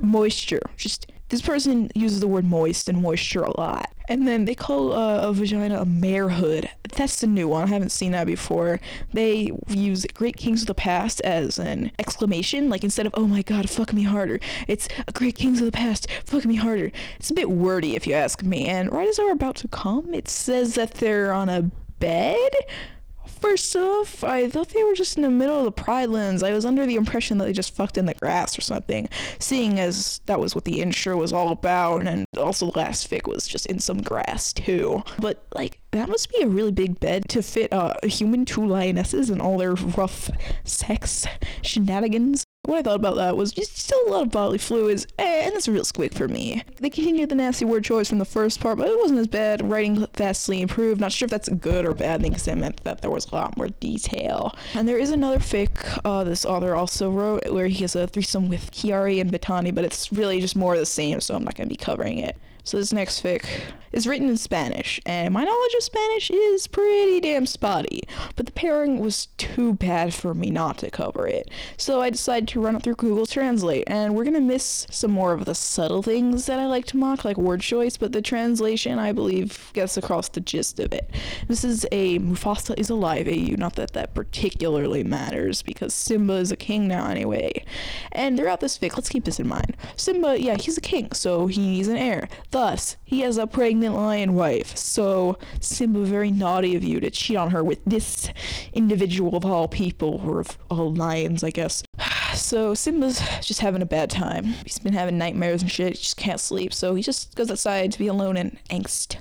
moisture. 0.00 0.62
Just 0.76 1.10
this 1.30 1.42
person 1.42 1.90
uses 1.96 2.20
the 2.20 2.28
word 2.28 2.44
moist 2.44 2.88
and 2.88 3.02
moisture 3.02 3.42
a 3.42 3.60
lot. 3.60 3.92
And 4.08 4.26
then 4.26 4.44
they 4.44 4.54
call 4.54 4.92
uh, 4.92 5.28
a 5.28 5.32
vagina 5.32 5.80
a 5.80 5.84
marehood. 5.84 6.68
That's 6.96 7.20
the 7.20 7.26
new 7.26 7.48
one. 7.48 7.64
I 7.64 7.66
haven't 7.66 7.90
seen 7.90 8.12
that 8.12 8.26
before. 8.26 8.80
They 9.12 9.50
use 9.68 10.06
Great 10.14 10.36
Kings 10.36 10.62
of 10.62 10.68
the 10.68 10.74
Past 10.74 11.20
as 11.22 11.58
an 11.58 11.90
exclamation. 11.98 12.68
Like 12.68 12.84
instead 12.84 13.06
of, 13.06 13.14
oh 13.16 13.26
my 13.26 13.42
god, 13.42 13.68
fuck 13.68 13.92
me 13.92 14.04
harder, 14.04 14.40
it's 14.68 14.88
Great 15.12 15.36
Kings 15.36 15.60
of 15.60 15.66
the 15.66 15.72
Past, 15.72 16.08
fuck 16.24 16.44
me 16.44 16.56
harder. 16.56 16.90
It's 17.18 17.30
a 17.30 17.34
bit 17.34 17.50
wordy 17.50 17.96
if 17.96 18.06
you 18.06 18.14
ask 18.14 18.42
me. 18.42 18.66
And 18.66 18.92
right 18.92 19.08
as 19.08 19.16
they're 19.16 19.32
about 19.32 19.56
to 19.56 19.68
come, 19.68 20.14
it 20.14 20.28
says 20.28 20.74
that 20.74 20.94
they're 20.94 21.32
on 21.32 21.48
a 21.48 21.70
bed 21.98 22.50
First 23.40 23.76
off, 23.76 24.24
I 24.24 24.48
thought 24.48 24.70
they 24.70 24.82
were 24.82 24.94
just 24.94 25.16
in 25.16 25.22
the 25.22 25.30
middle 25.30 25.58
of 25.58 25.64
the 25.64 25.72
Pride 25.72 26.08
Lands. 26.08 26.42
I 26.42 26.52
was 26.52 26.64
under 26.64 26.86
the 26.86 26.96
impression 26.96 27.38
that 27.38 27.44
they 27.44 27.52
just 27.52 27.74
fucked 27.74 27.98
in 27.98 28.06
the 28.06 28.14
grass 28.14 28.58
or 28.58 28.62
something, 28.62 29.08
seeing 29.38 29.78
as 29.78 30.20
that 30.26 30.40
was 30.40 30.54
what 30.54 30.64
the 30.64 30.80
intro 30.80 31.16
was 31.16 31.32
all 31.32 31.50
about, 31.50 32.06
and 32.06 32.24
also 32.36 32.70
the 32.70 32.78
last 32.78 33.10
fic 33.10 33.28
was 33.28 33.46
just 33.46 33.66
in 33.66 33.78
some 33.78 34.00
grass 34.02 34.52
too. 34.52 35.02
But 35.18 35.46
like, 35.54 35.80
that 35.92 36.08
must 36.08 36.30
be 36.30 36.42
a 36.42 36.46
really 36.46 36.72
big 36.72 36.98
bed 36.98 37.24
to 37.28 37.42
fit 37.42 37.72
uh, 37.72 37.94
a 38.02 38.06
human, 38.06 38.44
two 38.44 38.66
lionesses, 38.66 39.30
and 39.30 39.40
all 39.40 39.58
their 39.58 39.74
rough 39.74 40.30
sex 40.64 41.26
shenanigans. 41.62 42.44
What 42.66 42.78
I 42.78 42.82
thought 42.82 42.96
about 42.96 43.14
that 43.14 43.36
was 43.36 43.52
just 43.52 43.78
still 43.78 44.00
a 44.06 44.10
lot 44.10 44.22
of 44.22 44.30
bodily 44.32 44.58
fluids, 44.58 45.06
and 45.18 45.54
that's 45.54 45.68
a 45.68 45.72
real 45.72 45.84
squick 45.84 46.12
for 46.12 46.26
me. 46.26 46.64
They 46.80 46.90
continued 46.90 47.28
the 47.28 47.36
nasty 47.36 47.64
word 47.64 47.84
choice 47.84 48.08
from 48.08 48.18
the 48.18 48.24
first 48.24 48.58
part, 48.58 48.76
but 48.76 48.88
it 48.88 48.98
wasn't 48.98 49.20
as 49.20 49.28
bad. 49.28 49.70
Writing 49.70 50.04
vastly 50.16 50.60
improved. 50.60 51.00
Not 51.00 51.12
sure 51.12 51.26
if 51.26 51.30
that's 51.30 51.46
a 51.46 51.54
good 51.54 51.86
or 51.86 51.94
bad 51.94 52.22
thing, 52.22 52.32
because 52.32 52.48
it 52.48 52.56
meant 52.56 52.82
that 52.82 53.02
there 53.02 53.10
was 53.10 53.30
a 53.30 53.34
lot 53.36 53.56
more 53.56 53.68
detail. 53.68 54.52
And 54.74 54.88
there 54.88 54.98
is 54.98 55.12
another 55.12 55.38
fic 55.38 56.00
uh, 56.04 56.24
this 56.24 56.44
author 56.44 56.74
also 56.74 57.08
wrote, 57.08 57.48
where 57.52 57.68
he 57.68 57.82
has 57.82 57.94
a 57.94 58.08
threesome 58.08 58.48
with 58.48 58.72
Kiara 58.72 59.20
and 59.20 59.30
Vitani, 59.30 59.72
but 59.72 59.84
it's 59.84 60.12
really 60.12 60.40
just 60.40 60.56
more 60.56 60.74
of 60.74 60.80
the 60.80 60.86
same, 60.86 61.20
so 61.20 61.36
I'm 61.36 61.44
not 61.44 61.54
going 61.54 61.68
to 61.68 61.72
be 61.72 61.76
covering 61.76 62.18
it. 62.18 62.36
So 62.64 62.78
this 62.78 62.92
next 62.92 63.22
fic 63.22 63.44
is 63.92 64.08
written 64.08 64.28
in 64.28 64.36
Spanish, 64.36 65.00
and 65.06 65.32
my 65.32 65.44
knowledge 65.44 65.74
of 65.76 65.84
Spanish 65.84 66.32
is 66.32 66.66
pretty 66.66 67.20
damn 67.20 67.46
spotty, 67.46 68.02
but 68.34 68.46
the 68.46 68.50
pairing 68.50 68.98
was 68.98 69.26
too 69.36 69.74
bad 69.74 70.12
for 70.12 70.34
me 70.34 70.50
not 70.50 70.78
to 70.78 70.90
cover 70.90 71.28
it. 71.28 71.48
So 71.76 72.00
I 72.00 72.10
decided 72.10 72.48
to 72.48 72.55
run 72.60 72.76
it 72.76 72.82
through 72.82 72.96
Google 72.96 73.26
Translate, 73.26 73.84
and 73.86 74.14
we're 74.14 74.24
gonna 74.24 74.40
miss 74.40 74.86
some 74.90 75.10
more 75.10 75.32
of 75.32 75.44
the 75.44 75.54
subtle 75.54 76.02
things 76.02 76.46
that 76.46 76.58
I 76.58 76.66
like 76.66 76.86
to 76.86 76.96
mock, 76.96 77.24
like 77.24 77.36
word 77.36 77.60
choice, 77.60 77.96
but 77.96 78.12
the 78.12 78.22
translation, 78.22 78.98
I 78.98 79.12
believe, 79.12 79.70
gets 79.72 79.96
across 79.96 80.28
the 80.28 80.40
gist 80.40 80.80
of 80.80 80.92
it. 80.92 81.10
This 81.48 81.64
is 81.64 81.86
a 81.92 82.18
Mufasa 82.18 82.78
is 82.78 82.90
alive 82.90 83.28
AU, 83.28 83.56
not 83.56 83.76
that 83.76 83.92
that 83.92 84.14
particularly 84.14 85.04
matters, 85.04 85.62
because 85.62 85.94
Simba 85.94 86.34
is 86.34 86.50
a 86.50 86.56
king 86.56 86.88
now 86.88 87.06
anyway. 87.06 87.64
And 88.12 88.36
throughout 88.36 88.60
this 88.60 88.78
fic, 88.78 88.96
let's 88.96 89.08
keep 89.08 89.24
this 89.24 89.40
in 89.40 89.48
mind. 89.48 89.76
Simba, 89.96 90.40
yeah, 90.40 90.56
he's 90.56 90.78
a 90.78 90.82
king, 90.82 91.12
so 91.12 91.46
he 91.46 91.60
needs 91.60 91.88
an 91.88 91.96
heir. 91.96 92.28
Thus, 92.50 92.96
he 93.04 93.20
has 93.20 93.38
a 93.38 93.46
pregnant 93.46 93.94
lion 93.94 94.34
wife. 94.34 94.76
So, 94.76 95.38
Simba, 95.60 96.00
very 96.00 96.30
naughty 96.30 96.76
of 96.76 96.84
you 96.84 97.00
to 97.00 97.10
cheat 97.10 97.36
on 97.36 97.50
her 97.50 97.62
with 97.62 97.84
this 97.84 98.30
individual 98.72 99.36
of 99.36 99.44
all 99.44 99.68
people, 99.68 100.22
or 100.24 100.40
of 100.40 100.58
all 100.70 100.92
lions, 100.92 101.44
I 101.44 101.50
guess. 101.50 101.85
So, 102.36 102.74
Simba's 102.74 103.20
just 103.40 103.60
having 103.60 103.82
a 103.82 103.86
bad 103.86 104.10
time. 104.10 104.44
He's 104.64 104.78
been 104.78 104.92
having 104.92 105.18
nightmares 105.18 105.62
and 105.62 105.70
shit. 105.70 105.96
He 105.96 106.02
just 106.02 106.16
can't 106.16 106.40
sleep. 106.40 106.72
So, 106.74 106.94
he 106.94 107.02
just 107.02 107.34
goes 107.34 107.50
outside 107.50 107.92
to 107.92 107.98
be 107.98 108.06
alone 108.06 108.36
in 108.36 108.58
angst. 108.70 109.16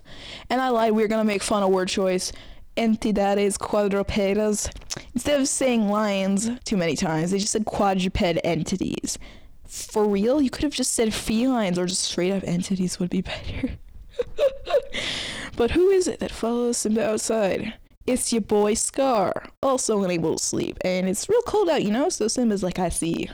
And 0.50 0.62
I 0.62 0.70
lied, 0.70 0.92
we 0.92 1.02
were 1.02 1.08
gonna 1.08 1.24
make 1.24 1.42
fun 1.42 1.64
of 1.64 1.70
word 1.70 1.88
choice 1.88 2.32
entidades 2.78 3.58
cuadrúpedas. 3.58 4.70
Instead 5.14 5.40
of 5.40 5.48
saying 5.48 5.90
lions 5.90 6.50
too 6.66 6.78
many 6.78 6.96
times, 6.96 7.32
they 7.32 7.40
just 7.40 7.54
said 7.54 7.66
quadruped 7.66 8.40
entities. 8.44 9.18
For 9.66 10.06
real? 10.06 10.42
You 10.42 10.50
could 10.50 10.64
have 10.64 10.74
just 10.74 10.94
said 10.94 11.14
felines 11.14 11.80
or 11.80 11.86
just 11.86 12.04
straight 12.04 12.32
up 12.32 12.44
entities 12.46 13.00
would 13.00 13.10
be 13.10 13.22
better. 13.22 13.72
but 15.56 15.72
who 15.72 15.90
is 15.90 16.08
it 16.08 16.20
that 16.20 16.32
follows 16.32 16.78
Simba 16.78 17.06
outside? 17.06 17.74
It's 18.08 18.32
your 18.32 18.42
boy 18.42 18.76
Scar, 18.76 19.34
also 19.64 20.04
unable 20.04 20.36
to 20.38 20.44
sleep, 20.44 20.78
and 20.82 21.10
it's 21.10 21.28
real 21.28 21.42
cold 21.44 21.70
out, 21.70 21.84
you 21.84 21.92
know? 21.92 22.10
So 22.10 22.28
Simba's 22.28 22.62
like, 22.62 22.78
I 22.78 22.90
see. 22.90 23.30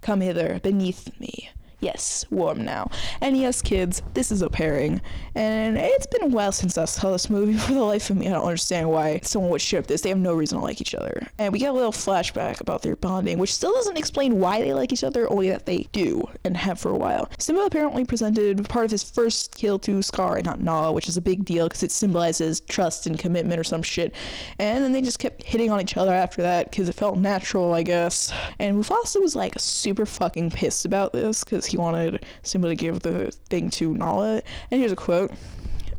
Come 0.00 0.20
hither, 0.20 0.60
beneath 0.62 1.10
me. 1.18 1.50
Yes, 1.82 2.24
warm 2.30 2.64
now. 2.64 2.88
And 3.20 3.36
yes, 3.36 3.60
kids, 3.60 4.02
this 4.14 4.30
is 4.30 4.40
a 4.40 4.48
pairing. 4.48 5.00
And 5.34 5.76
it's 5.76 6.06
been 6.06 6.22
a 6.22 6.28
while 6.28 6.52
since 6.52 6.78
I 6.78 6.84
saw 6.84 7.10
this 7.10 7.28
movie. 7.28 7.54
For 7.58 7.74
the 7.74 7.82
life 7.82 8.08
of 8.08 8.16
me, 8.16 8.28
I 8.28 8.30
don't 8.30 8.44
understand 8.44 8.88
why 8.88 9.18
someone 9.24 9.50
would 9.50 9.60
ship 9.60 9.88
this. 9.88 10.00
They 10.00 10.08
have 10.10 10.18
no 10.18 10.32
reason 10.32 10.58
to 10.58 10.64
like 10.64 10.80
each 10.80 10.94
other. 10.94 11.26
And 11.38 11.52
we 11.52 11.58
get 11.58 11.70
a 11.70 11.72
little 11.72 11.90
flashback 11.90 12.60
about 12.60 12.82
their 12.82 12.94
bonding, 12.94 13.36
which 13.38 13.52
still 13.52 13.72
doesn't 13.72 13.98
explain 13.98 14.38
why 14.38 14.60
they 14.60 14.72
like 14.72 14.92
each 14.92 15.02
other, 15.02 15.28
only 15.28 15.48
that 15.48 15.66
they 15.66 15.88
do 15.90 16.22
and 16.44 16.56
have 16.56 16.78
for 16.78 16.90
a 16.90 16.96
while. 16.96 17.28
Simba 17.40 17.62
apparently 17.62 18.04
presented 18.04 18.68
part 18.68 18.84
of 18.84 18.92
his 18.92 19.02
first 19.02 19.56
kill 19.56 19.80
to 19.80 20.02
Scar 20.02 20.36
and 20.36 20.46
not 20.46 20.60
Nala, 20.60 20.92
which 20.92 21.08
is 21.08 21.16
a 21.16 21.20
big 21.20 21.44
deal 21.44 21.66
because 21.66 21.82
it 21.82 21.90
symbolizes 21.90 22.60
trust 22.60 23.08
and 23.08 23.18
commitment 23.18 23.58
or 23.58 23.64
some 23.64 23.82
shit. 23.82 24.14
And 24.60 24.84
then 24.84 24.92
they 24.92 25.02
just 25.02 25.18
kept 25.18 25.42
hitting 25.42 25.72
on 25.72 25.80
each 25.80 25.96
other 25.96 26.14
after 26.14 26.42
that 26.42 26.70
because 26.70 26.88
it 26.88 26.94
felt 26.94 27.18
natural, 27.18 27.74
I 27.74 27.82
guess. 27.82 28.32
And 28.60 28.76
Mufasa 28.76 29.20
was 29.20 29.34
like 29.34 29.54
super 29.58 30.06
fucking 30.06 30.50
pissed 30.50 30.84
about 30.84 31.12
this 31.12 31.42
because 31.42 31.71
he 31.72 31.78
wanted 31.78 32.24
Simba 32.42 32.68
to 32.68 32.76
give 32.76 33.00
the 33.00 33.32
thing 33.48 33.70
to 33.70 33.94
Nala. 33.94 34.42
And 34.70 34.80
here's 34.80 34.92
a 34.92 34.96
quote. 34.96 35.32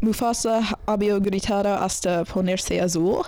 Mufasa 0.01 0.77
había 0.88 1.19
gritado 1.19 1.77
hasta 1.79 2.25
ponerse 2.25 2.81
azul. 2.81 3.25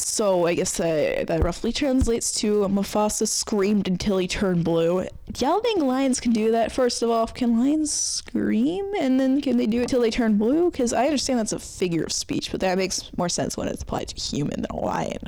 So 0.00 0.46
I 0.46 0.54
guess 0.54 0.78
uh, 0.80 1.24
that 1.26 1.42
roughly 1.42 1.72
translates 1.72 2.32
to 2.40 2.68
Mufasa 2.68 3.26
screamed 3.26 3.88
until 3.88 4.18
he 4.18 4.28
turned 4.28 4.64
blue. 4.64 5.06
Think 5.34 5.82
lions 5.82 6.18
can 6.18 6.32
do 6.32 6.52
that? 6.52 6.72
First 6.72 7.02
of 7.02 7.10
all, 7.10 7.26
can 7.26 7.58
lions 7.58 7.92
scream 7.92 8.90
and 8.98 9.20
then 9.20 9.40
can 9.40 9.56
they 9.58 9.66
do 9.66 9.82
it 9.82 9.88
till 9.88 10.00
they 10.00 10.10
turn 10.10 10.38
blue? 10.38 10.70
Because 10.70 10.92
I 10.92 11.04
understand 11.04 11.38
that's 11.38 11.52
a 11.52 11.58
figure 11.58 12.04
of 12.04 12.12
speech, 12.12 12.50
but 12.50 12.60
that 12.60 12.78
makes 12.78 13.10
more 13.16 13.28
sense 13.28 13.56
when 13.56 13.68
it's 13.68 13.82
applied 13.82 14.08
to 14.08 14.20
human 14.20 14.62
than 14.62 14.70
a 14.70 14.76
lion. 14.76 15.18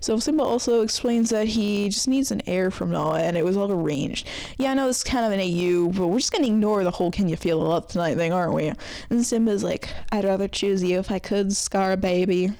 So 0.00 0.18
Simba 0.18 0.42
also 0.42 0.82
explains 0.82 1.30
that 1.30 1.48
he 1.48 1.88
just 1.88 2.08
needs 2.08 2.30
an 2.30 2.42
heir 2.46 2.70
from 2.70 2.90
Nala, 2.90 3.20
and 3.20 3.36
it 3.36 3.44
was 3.44 3.56
all 3.56 3.72
arranged. 3.72 4.28
Yeah, 4.58 4.70
I 4.70 4.74
know 4.74 4.86
this 4.86 4.98
is 4.98 5.04
kind 5.04 5.26
of 5.26 5.32
an 5.32 5.40
AU, 5.40 5.88
but 5.90 6.06
we're 6.06 6.18
just 6.18 6.32
gonna 6.32 6.46
ignore 6.46 6.84
the 6.84 6.92
whole 6.92 7.10
"Can 7.10 7.28
you 7.28 7.36
feel 7.36 7.58
the 7.58 7.66
love 7.66 7.88
tonight" 7.88 8.16
thing, 8.16 8.32
aren't 8.32 8.54
we? 8.54 8.72
And 9.10 9.26
Simba's 9.26 9.64
like, 9.64 9.88
"I'd 10.12 10.24
rather 10.24 10.48
choose 10.48 10.82
you 10.84 10.98
if 10.98 11.10
I 11.10 11.18
could, 11.18 11.54
Scar 11.56 11.96
baby." 11.96 12.52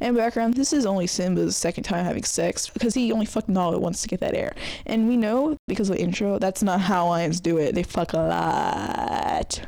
And 0.00 0.16
background, 0.16 0.54
this 0.54 0.72
is 0.72 0.86
only 0.86 1.05
Simba's 1.06 1.56
second 1.56 1.84
time 1.84 2.04
having 2.04 2.24
sex 2.24 2.68
because 2.68 2.94
he 2.94 3.12
only 3.12 3.26
fucked 3.26 3.48
Nala 3.48 3.78
once 3.78 4.02
to 4.02 4.08
get 4.08 4.20
that 4.20 4.34
air. 4.34 4.54
And 4.86 5.08
we 5.08 5.16
know 5.16 5.56
because 5.66 5.90
of 5.90 5.96
the 5.96 6.02
intro, 6.02 6.38
that's 6.38 6.62
not 6.62 6.80
how 6.80 7.08
lions 7.08 7.40
do 7.40 7.58
it. 7.58 7.74
They 7.74 7.82
fuck 7.82 8.12
a 8.12 8.18
lot. 8.18 9.66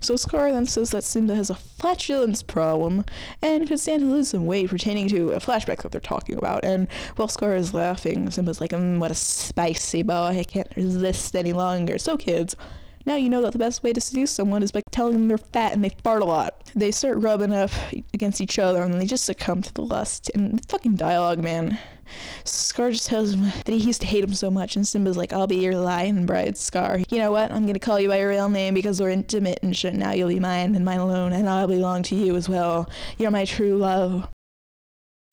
So 0.00 0.16
Scar 0.16 0.52
then 0.52 0.66
says 0.66 0.90
that 0.90 1.04
Simba 1.04 1.34
has 1.34 1.50
a 1.50 1.54
flatulence 1.54 2.42
problem 2.42 3.04
and 3.42 3.66
could 3.66 3.80
stand 3.80 4.02
to 4.02 4.06
lose 4.06 4.28
some 4.28 4.46
weight 4.46 4.70
pertaining 4.70 5.08
to 5.08 5.32
a 5.32 5.40
flashback 5.40 5.82
that 5.82 5.92
they're 5.92 6.00
talking 6.00 6.36
about. 6.36 6.64
And 6.64 6.88
while 7.16 7.28
Scar 7.28 7.56
is 7.56 7.74
laughing, 7.74 8.30
Simba's 8.30 8.60
like, 8.60 8.70
mm, 8.70 8.98
what 8.98 9.10
a 9.10 9.14
spicy 9.14 10.02
boy, 10.02 10.38
I 10.38 10.44
can't 10.44 10.70
resist 10.76 11.34
any 11.34 11.52
longer. 11.52 11.98
So 11.98 12.16
kids, 12.16 12.56
now 13.06 13.14
you 13.14 13.30
know 13.30 13.40
that 13.42 13.52
the 13.52 13.58
best 13.58 13.82
way 13.82 13.92
to 13.92 14.00
seduce 14.00 14.30
someone 14.30 14.62
is 14.62 14.72
by 14.72 14.82
telling 14.90 15.14
them 15.14 15.28
they're 15.28 15.38
fat 15.38 15.72
and 15.72 15.82
they 15.82 15.96
fart 16.02 16.22
a 16.22 16.26
lot. 16.26 16.70
They 16.74 16.90
start 16.90 17.18
rubbing 17.18 17.52
up 17.52 17.70
against 18.12 18.40
each 18.40 18.58
other 18.58 18.82
and 18.82 18.92
then 18.92 19.00
they 19.00 19.06
just 19.06 19.24
succumb 19.24 19.62
to 19.62 19.72
the 19.72 19.82
lust. 19.82 20.30
And 20.34 20.60
fucking 20.68 20.96
dialogue, 20.96 21.42
man. 21.42 21.78
Scar 22.44 22.90
just 22.90 23.08
tells 23.08 23.34
him 23.34 23.42
that 23.42 23.68
he 23.68 23.76
used 23.76 24.00
to 24.00 24.06
hate 24.06 24.22
him 24.22 24.34
so 24.34 24.50
much, 24.50 24.76
and 24.76 24.86
Simba's 24.86 25.16
like, 25.16 25.32
I'll 25.32 25.46
be 25.46 25.56
your 25.56 25.76
lion 25.76 26.26
bride, 26.26 26.56
Scar. 26.56 27.00
You 27.10 27.18
know 27.18 27.32
what? 27.32 27.50
I'm 27.50 27.66
gonna 27.66 27.78
call 27.78 27.98
you 27.98 28.08
by 28.08 28.18
your 28.18 28.28
real 28.28 28.48
name 28.48 28.74
because 28.74 29.00
we're 29.00 29.10
intimate 29.10 29.58
and 29.62 29.76
shit. 29.76 29.94
Now 29.94 30.12
you'll 30.12 30.28
be 30.28 30.38
mine 30.40 30.74
and 30.74 30.84
mine 30.84 31.00
alone, 31.00 31.32
and 31.32 31.48
I'll 31.48 31.66
belong 31.66 32.02
to 32.04 32.14
you 32.14 32.36
as 32.36 32.48
well. 32.48 32.88
You're 33.18 33.30
my 33.30 33.44
true 33.44 33.76
love. 33.76 34.28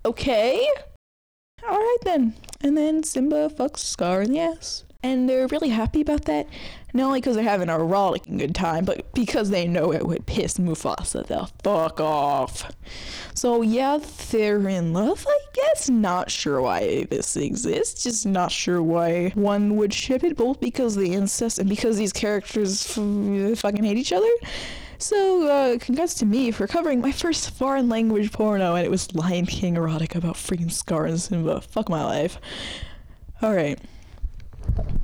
Okay? 0.06 0.68
Alright 1.64 2.02
then. 2.04 2.34
And 2.62 2.78
then 2.78 3.04
Simba 3.04 3.50
fucks 3.50 3.80
Scar 3.80 4.22
in 4.22 4.32
the 4.32 4.40
ass. 4.40 4.84
And 5.04 5.30
they're 5.30 5.48
really 5.48 5.70
happy 5.70 6.02
about 6.02 6.26
that, 6.26 6.48
not 6.94 7.08
only 7.08 7.20
because 7.20 7.36
they're 7.36 7.44
having 7.44 7.70
a 7.70 7.80
rollicking 7.80 8.38
good 8.38 8.54
time, 8.54 8.86
but 8.86 9.12
because 9.14 9.50
they 9.50 9.68
know 9.68 9.92
it 9.92 10.06
would 10.06 10.26
piss 10.26 10.58
Mufasa 10.58 11.26
the 11.26 11.50
fuck 11.64 12.00
off. 12.00 12.72
So 13.34 13.62
yeah, 13.62 14.00
they're 14.32 14.68
in 14.70 14.94
love, 14.94 15.26
I 15.28 15.38
guess. 15.54 15.90
Not 15.90 16.30
sure 16.30 16.62
why 16.62 17.06
this 17.10 17.36
exists, 17.36 18.04
just 18.04 18.26
not 18.26 18.52
sure 18.52 18.82
why 18.82 19.30
one 19.30 19.76
would 19.78 19.94
ship 19.94 20.24
it, 20.24 20.38
both 20.38 20.60
because 20.60 20.96
the 20.96 21.14
incest 21.14 21.60
and 21.60 21.68
because 21.68 21.98
these 21.98 22.14
characters 22.14 22.86
f- 22.98 23.60
fucking 23.60 23.84
hate 23.84 23.98
each 23.98 24.14
other. 24.14 24.32
So, 25.00 25.48
uh, 25.48 25.78
congrats 25.80 26.14
to 26.16 26.26
me 26.26 26.52
for 26.52 26.66
covering 26.66 27.02
my 27.02 27.12
first 27.12 27.50
foreign 27.50 27.90
language 27.90 28.32
porno, 28.32 28.76
and 28.76 28.86
it 28.86 28.90
was 28.90 29.14
Lion 29.14 29.46
King 29.46 29.76
erotic 29.76 30.16
about 30.16 30.36
freaking 30.36 30.72
Scar 30.72 31.06
and 31.06 31.20
Simba. 31.20 31.60
Fuck 31.60 31.90
my 31.90 32.04
life. 32.06 32.40
Alright. 33.42 33.80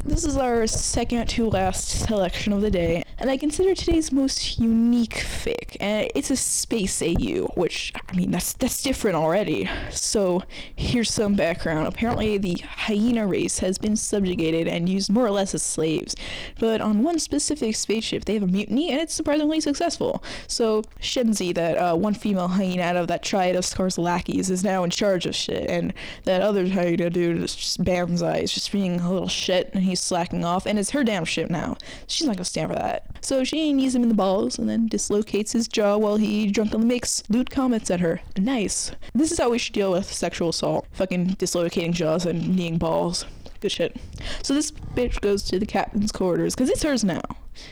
This 0.06 0.24
is 0.24 0.38
our 0.38 0.66
second 0.66 1.28
to 1.30 1.50
last 1.50 1.88
selection 1.88 2.52
of 2.54 2.62
the 2.62 2.72
day, 2.72 3.04
and 3.20 3.30
I 3.30 3.38
consider 3.38 3.76
today's 3.76 4.12
most 4.12 4.58
unique 4.58 5.14
fic, 5.16 5.76
and 5.80 6.10
it's 6.16 6.32
a 6.32 6.36
space 6.36 7.02
AU, 7.02 7.48
which, 7.56 7.94
I 8.08 8.16
mean, 8.16 8.32
that's, 8.32 8.54
that's 8.54 8.82
different 8.82 9.18
already. 9.18 9.70
So, 9.92 10.42
here's 10.76 11.12
some 11.12 11.36
background. 11.36 11.88
Apparently, 11.88 12.38
the 12.38 12.56
hyena 12.56 13.28
race 13.28 13.60
has 13.60 13.78
been 13.78 13.96
subjugated 13.96 14.68
and 14.68 14.88
used 14.88 15.12
more 15.12 15.26
or 15.26 15.32
less 15.32 15.54
as 15.54 15.64
slaves, 15.64 16.16
but 16.60 16.80
on 16.80 17.04
one 17.04 17.20
specific 17.20 17.76
spaceship, 17.76 18.26
they 18.26 18.36
have 18.36 18.44
a 18.44 18.48
mutiny, 18.48 18.90
and 18.90 19.02
it's 19.02 19.14
surprisingly 19.14 19.60
successful. 19.60 20.24
So, 20.48 20.84
Shenzi, 21.02 21.54
that 21.54 21.78
uh, 21.78 21.96
one 21.96 22.14
female 22.14 22.48
hyena 22.48 22.84
out 22.84 22.96
of 22.96 23.08
that 23.10 23.22
triad 23.22 23.56
of 23.56 23.66
Scar's 23.66 23.98
lackeys, 23.98 24.50
is 24.50 24.64
now 24.64 24.84
in 24.84 24.90
charge 24.90 25.26
of 25.26 25.36
shit, 25.36 25.70
and 25.70 25.94
that 26.24 26.42
other 26.42 26.68
hyena 26.68 27.10
dude 27.10 27.44
is 27.44 27.54
just 27.54 27.84
Banzai, 27.84 28.40
is 28.40 28.54
just 28.54 28.72
being 28.72 29.00
a 29.02 29.12
little 29.12 29.28
shit, 29.28 29.59
and 29.74 29.84
he's 29.84 30.00
slacking 30.00 30.44
off, 30.44 30.66
and 30.66 30.80
it's 30.80 30.92
her 30.92 31.04
damn 31.04 31.26
shit 31.26 31.50
now. 31.50 31.78
She's 32.08 32.28
not 32.28 32.38
gonna 32.38 32.46
stand 32.46 32.72
for 32.72 32.76
that. 32.76 33.06
So 33.22 33.44
she 33.44 33.74
knees 33.74 33.96
him 33.96 34.04
in 34.04 34.10
the 34.10 34.16
balls 34.16 34.58
and 34.58 34.70
then 34.70 34.88
dislocates 34.88 35.52
his 35.52 35.68
jaw 35.68 35.98
while 35.98 36.18
he, 36.18 36.50
drunkenly 36.52 36.86
makes 36.88 37.24
lewd 37.30 37.50
comments 37.50 37.92
at 37.92 38.00
her. 38.00 38.22
Nice. 38.38 38.92
This 39.14 39.32
is 39.32 39.38
how 39.38 39.50
we 39.50 39.58
should 39.58 39.74
deal 39.74 39.92
with 39.92 40.12
sexual 40.12 40.50
assault. 40.50 40.88
Fucking 40.92 41.36
dislocating 41.38 41.94
jaws 41.94 42.26
and 42.26 42.56
kneeing 42.56 42.78
balls. 42.78 43.26
Good 43.60 43.72
shit. 43.72 43.98
So 44.42 44.54
this 44.54 44.72
bitch 44.72 45.20
goes 45.22 45.44
to 45.44 45.60
the 45.60 45.66
captain's 45.66 46.12
quarters 46.12 46.56
because 46.56 46.70
it's 46.70 46.84
hers 46.84 47.04
now. 47.04 47.22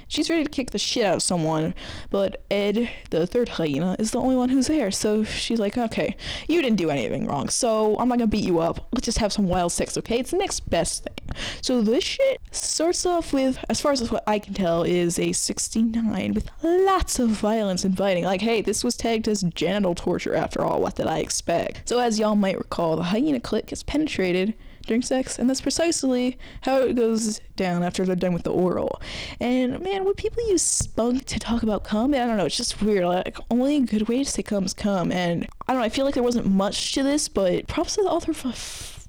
She's 0.07 0.29
ready 0.29 0.43
to 0.43 0.49
kick 0.49 0.71
the 0.71 0.77
shit 0.77 1.05
out 1.05 1.15
of 1.15 1.23
someone, 1.23 1.73
but 2.09 2.43
Ed, 2.51 2.89
the 3.09 3.25
third 3.25 3.49
hyena, 3.49 3.95
is 3.99 4.11
the 4.11 4.19
only 4.19 4.35
one 4.35 4.49
who's 4.49 4.67
there. 4.67 4.91
So 4.91 5.23
she's 5.23 5.59
like, 5.59 5.77
okay, 5.77 6.15
you 6.47 6.61
didn't 6.61 6.77
do 6.77 6.89
anything 6.89 7.25
wrong, 7.25 7.49
so 7.49 7.97
I'm 7.97 8.09
not 8.09 8.17
gonna 8.17 8.27
beat 8.27 8.43
you 8.43 8.59
up. 8.59 8.87
Let's 8.91 9.05
just 9.05 9.19
have 9.19 9.31
some 9.31 9.47
wild 9.47 9.71
sex, 9.71 9.97
okay? 9.97 10.19
It's 10.19 10.31
the 10.31 10.37
next 10.37 10.69
best 10.69 11.03
thing. 11.03 11.37
So 11.61 11.81
this 11.81 12.03
shit 12.03 12.41
starts 12.51 13.05
off 13.05 13.33
with, 13.33 13.63
as 13.69 13.79
far 13.79 13.91
as 13.91 14.11
what 14.11 14.23
I 14.27 14.39
can 14.39 14.53
tell, 14.53 14.83
is 14.83 15.19
a 15.19 15.31
69 15.31 16.33
with 16.33 16.49
lots 16.63 17.19
of 17.19 17.29
violence 17.29 17.85
and 17.85 17.97
fighting. 17.97 18.23
Like, 18.23 18.41
hey, 18.41 18.61
this 18.61 18.83
was 18.83 18.97
tagged 18.97 19.27
as 19.27 19.43
genital 19.43 19.95
torture 19.95 20.35
after 20.35 20.63
all. 20.63 20.81
What 20.81 20.95
did 20.95 21.07
I 21.07 21.19
expect? 21.19 21.87
So 21.87 21.99
as 21.99 22.19
y'all 22.19 22.35
might 22.35 22.57
recall, 22.57 22.95
the 22.95 23.03
hyena 23.03 23.39
clit 23.39 23.67
gets 23.67 23.83
penetrated 23.83 24.53
during 24.87 25.01
sex, 25.01 25.37
and 25.37 25.49
that's 25.49 25.61
precisely 25.61 26.37
how 26.61 26.77
it 26.77 26.95
goes 26.95 27.39
down 27.55 27.83
after 27.83 28.05
they're 28.05 28.15
done 28.15 28.33
with 28.33 28.43
the 28.43 28.51
oral. 28.51 29.01
And 29.39 29.79
man, 29.81 30.03
when 30.05 30.13
people 30.15 30.47
use 30.49 30.61
spunk 30.61 31.25
to 31.25 31.39
talk 31.39 31.63
about 31.63 31.83
cum, 31.83 32.13
I 32.13 32.17
don't 32.19 32.37
know, 32.37 32.45
it's 32.45 32.57
just 32.57 32.81
weird. 32.81 33.05
Like, 33.05 33.37
only 33.51 33.77
a 33.77 33.81
good 33.81 34.07
way 34.07 34.23
to 34.23 34.29
say 34.29 34.43
cum 34.43 34.65
is 34.65 34.73
cum, 34.73 35.11
and 35.11 35.47
I 35.67 35.73
don't 35.73 35.81
know, 35.81 35.85
I 35.85 35.89
feel 35.89 36.05
like 36.05 36.13
there 36.13 36.23
wasn't 36.23 36.47
much 36.47 36.93
to 36.93 37.03
this, 37.03 37.27
but 37.27 37.67
props 37.67 37.95
to 37.95 38.03
the 38.03 38.09
author 38.09 38.33
for 38.33 38.53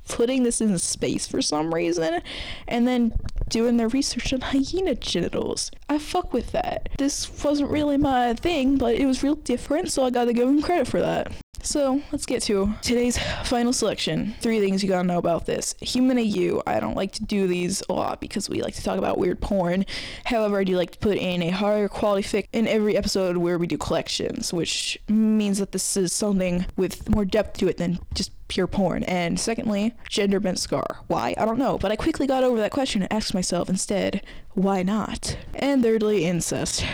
putting 0.08 0.42
this 0.42 0.60
in 0.60 0.76
space 0.78 1.26
for 1.26 1.42
some 1.42 1.74
reason, 1.74 2.22
and 2.66 2.88
then 2.88 3.12
doing 3.48 3.76
their 3.76 3.88
research 3.88 4.32
on 4.32 4.40
hyena 4.40 4.94
genitals. 4.94 5.70
I 5.88 5.98
fuck 5.98 6.32
with 6.32 6.52
that. 6.52 6.88
This 6.98 7.44
wasn't 7.44 7.70
really 7.70 7.98
my 7.98 8.34
thing, 8.34 8.78
but 8.78 8.94
it 8.94 9.06
was 9.06 9.22
real 9.22 9.34
different, 9.36 9.92
so 9.92 10.04
I 10.04 10.10
gotta 10.10 10.32
give 10.32 10.48
him 10.48 10.62
credit 10.62 10.88
for 10.88 11.00
that. 11.00 11.30
So 11.62 12.00
let's 12.12 12.24
get 12.24 12.42
to 12.44 12.74
today's 12.82 13.18
final 13.44 13.72
selection. 13.72 14.34
Three 14.40 14.60
things 14.60 14.82
you 14.82 14.88
gotta 14.88 15.06
know 15.06 15.18
about 15.18 15.46
this. 15.46 15.74
Human 15.80 16.18
AU. 16.18 16.62
I 16.66 16.80
don't 16.80 16.96
like 16.96 17.12
to 17.12 17.24
do 17.24 17.46
these 17.46 17.82
a 17.88 17.92
lot 17.92 18.20
because 18.20 18.48
we 18.48 18.62
like 18.62 18.74
to 18.74 18.82
talk 18.82 18.98
about 18.98 19.18
weird 19.18 19.40
porn. 19.40 19.84
However, 20.24 20.58
I 20.60 20.64
do 20.64 20.76
like 20.76 20.92
to 20.92 20.98
put 20.98 21.18
in 21.18 21.42
a 21.42 21.50
higher 21.50 21.88
quality 21.88 22.26
fic 22.26 22.46
in 22.52 22.66
every 22.66 22.96
episode 22.96 23.36
where 23.36 23.58
we 23.58 23.66
do 23.66 23.76
collections, 23.76 24.52
which 24.52 24.98
means 25.08 25.58
that 25.58 25.72
this 25.72 25.96
is 25.96 26.12
something 26.12 26.66
with 26.76 27.08
more 27.10 27.24
depth 27.24 27.58
to 27.58 27.68
it 27.68 27.76
than 27.76 27.98
just 28.14 28.30
pure 28.48 28.66
porn. 28.66 29.02
And 29.04 29.38
secondly, 29.38 29.94
gender 30.08 30.40
bent 30.40 30.58
scar. 30.58 31.00
Why? 31.08 31.34
I 31.36 31.44
don't 31.44 31.58
know. 31.58 31.76
But 31.76 31.92
I 31.92 31.96
quickly 31.96 32.26
got 32.26 32.44
over 32.44 32.58
that 32.58 32.70
question 32.70 33.02
and 33.02 33.12
asked 33.12 33.34
myself 33.34 33.68
instead, 33.68 34.22
why 34.52 34.82
not? 34.82 35.36
And 35.54 35.82
thirdly, 35.82 36.24
incest. 36.24 36.84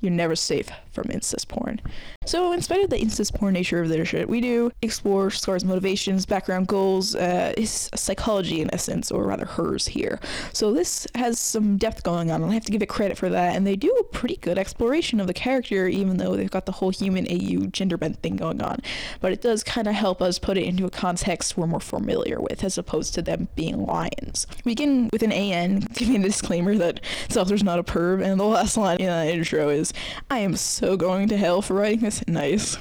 You're 0.00 0.12
never 0.12 0.34
safe 0.34 0.70
from 0.92 1.10
incest 1.10 1.48
porn. 1.48 1.80
So, 2.26 2.52
in 2.52 2.60
spite 2.62 2.82
of 2.82 2.90
the 2.90 2.98
incest 2.98 3.34
porn 3.34 3.54
nature 3.54 3.80
of 3.80 3.88
their 3.88 4.04
shit, 4.04 4.28
we 4.28 4.40
do 4.40 4.70
explore 4.82 5.30
Scar's 5.30 5.64
motivations, 5.64 6.26
background 6.26 6.68
goals, 6.68 7.14
uh, 7.14 7.52
his 7.56 7.90
psychology 7.94 8.60
in 8.60 8.72
essence, 8.74 9.10
or 9.10 9.24
rather 9.24 9.46
hers 9.46 9.88
here. 9.88 10.20
So, 10.52 10.72
this 10.72 11.06
has 11.14 11.38
some 11.38 11.76
depth 11.76 12.02
going 12.02 12.30
on, 12.30 12.42
and 12.42 12.50
I 12.50 12.54
have 12.54 12.64
to 12.64 12.72
give 12.72 12.82
it 12.82 12.88
credit 12.88 13.16
for 13.18 13.28
that. 13.28 13.56
And 13.56 13.66
they 13.66 13.76
do 13.76 13.90
a 14.00 14.04
pretty 14.04 14.36
good 14.36 14.58
exploration 14.58 15.20
of 15.20 15.26
the 15.26 15.34
character, 15.34 15.86
even 15.88 16.18
though 16.18 16.36
they've 16.36 16.50
got 16.50 16.66
the 16.66 16.72
whole 16.72 16.90
human 16.90 17.26
AU 17.30 17.66
gender 17.66 17.96
bent 17.96 18.22
thing 18.22 18.36
going 18.36 18.62
on. 18.62 18.80
But 19.20 19.32
it 19.32 19.40
does 19.40 19.64
kind 19.64 19.86
of 19.86 19.94
help 19.94 20.22
us 20.22 20.38
put 20.38 20.56
it 20.56 20.64
into 20.64 20.86
a 20.86 20.90
context 20.90 21.56
we're 21.56 21.66
more 21.66 21.80
familiar 21.80 22.40
with, 22.40 22.64
as 22.64 22.78
opposed 22.78 23.14
to 23.14 23.22
them 23.22 23.48
being 23.54 23.84
lions. 23.84 24.46
We 24.64 24.72
begin 24.72 25.08
with 25.12 25.22
an 25.22 25.32
AN, 25.32 25.80
giving 25.94 26.16
a 26.16 26.26
disclaimer 26.26 26.76
that 26.76 27.00
author's 27.36 27.64
not 27.64 27.78
a 27.78 27.82
perv, 27.82 28.22
and 28.22 28.38
the 28.38 28.44
last 28.44 28.76
line 28.76 28.98
in 28.98 29.06
the 29.06 29.32
intro 29.32 29.68
is, 29.68 29.92
I 30.30 30.38
am 30.40 30.56
so 30.56 30.79
going 30.80 31.28
to 31.28 31.36
hell 31.36 31.62
for 31.62 31.74
writing 31.74 32.00
this. 32.00 32.26
Nice. 32.26 32.76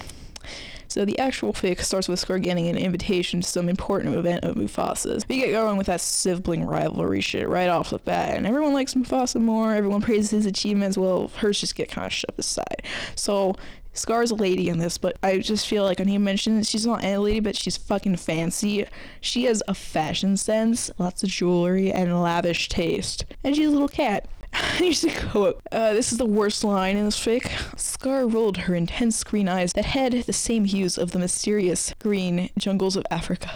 So 0.90 1.06
the 1.06 1.20
actual 1.20 1.54
fic 1.54 1.82
starts 1.82 2.08
with 2.08 2.20
Scar 2.20 2.40
getting 2.40 2.68
an 2.68 2.76
invitation 2.76 3.42
to 3.42 3.48
some 3.48 3.70
important 3.70 4.16
event 4.16 4.44
of 4.44 4.56
Mufasa's. 4.56 5.24
We 5.30 5.38
get 5.38 5.52
going 5.52 5.78
with 5.78 5.86
that 5.86 6.02
sibling 6.02 6.66
rivalry 6.66 7.22
shit 7.22 7.48
right 7.48 7.70
off 7.70 7.92
the 7.92 8.00
bat, 8.00 8.36
and 8.36 8.48
everyone 8.48 8.74
likes 8.74 8.96
Mufasa 8.96 9.40
more, 9.40 9.76
everyone 9.76 10.02
praises 10.02 10.32
his 10.32 10.46
achievements, 10.48 10.98
well, 10.98 11.28
hers 11.38 11.60
just 11.60 11.76
get 11.76 11.92
kind 11.92 12.08
of 12.08 12.14
shoved 12.14 12.40
aside. 12.40 12.82
So 13.14 13.56
Scar's 13.94 14.32
a 14.32 14.36
lady 14.36 14.68
in 14.68 14.80
this, 14.80 14.98
but 14.98 15.18
I 15.22 15.38
just 15.38 15.68
feel 15.68 15.84
like 15.84 16.00
when 16.00 16.08
he 16.08 16.18
mentions 16.18 16.68
she's 16.68 16.88
not 16.88 17.04
a 17.04 17.18
lady, 17.20 17.40
but 17.40 17.56
she's 17.56 17.78
fucking 17.78 18.16
fancy. 18.16 18.86
She 19.22 19.44
has 19.44 19.62
a 19.68 19.76
fashion 19.76 20.38
sense, 20.38 20.90
lots 20.98 21.22
of 21.22 21.30
jewelry, 21.30 21.92
and 21.92 22.20
lavish 22.20 22.68
taste. 22.68 23.26
And 23.44 23.56
she's 23.56 23.68
a 23.68 23.72
little 23.72 23.88
cat. 23.88 24.28
Quote. 25.30 25.62
Uh, 25.72 25.94
this 25.94 26.12
is 26.12 26.18
the 26.18 26.26
worst 26.26 26.64
line 26.64 26.98
in 26.98 27.06
this 27.06 27.20
fic. 27.20 27.50
Scar 27.80 28.28
rolled 28.28 28.58
her 28.58 28.76
intense 28.76 29.24
green 29.24 29.48
eyes 29.48 29.74
that 29.74 29.86
had 29.86 30.14
the 30.14 30.34
same 30.34 30.66
hues 30.66 30.98
of 30.98 31.12
the 31.12 31.20
mysterious 31.20 31.94
green 32.00 32.50
jungles 32.58 32.96
of 32.96 33.06
Africa. 33.12 33.52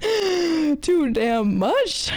Too 0.80 1.10
damn 1.12 1.58
much. 1.58 2.10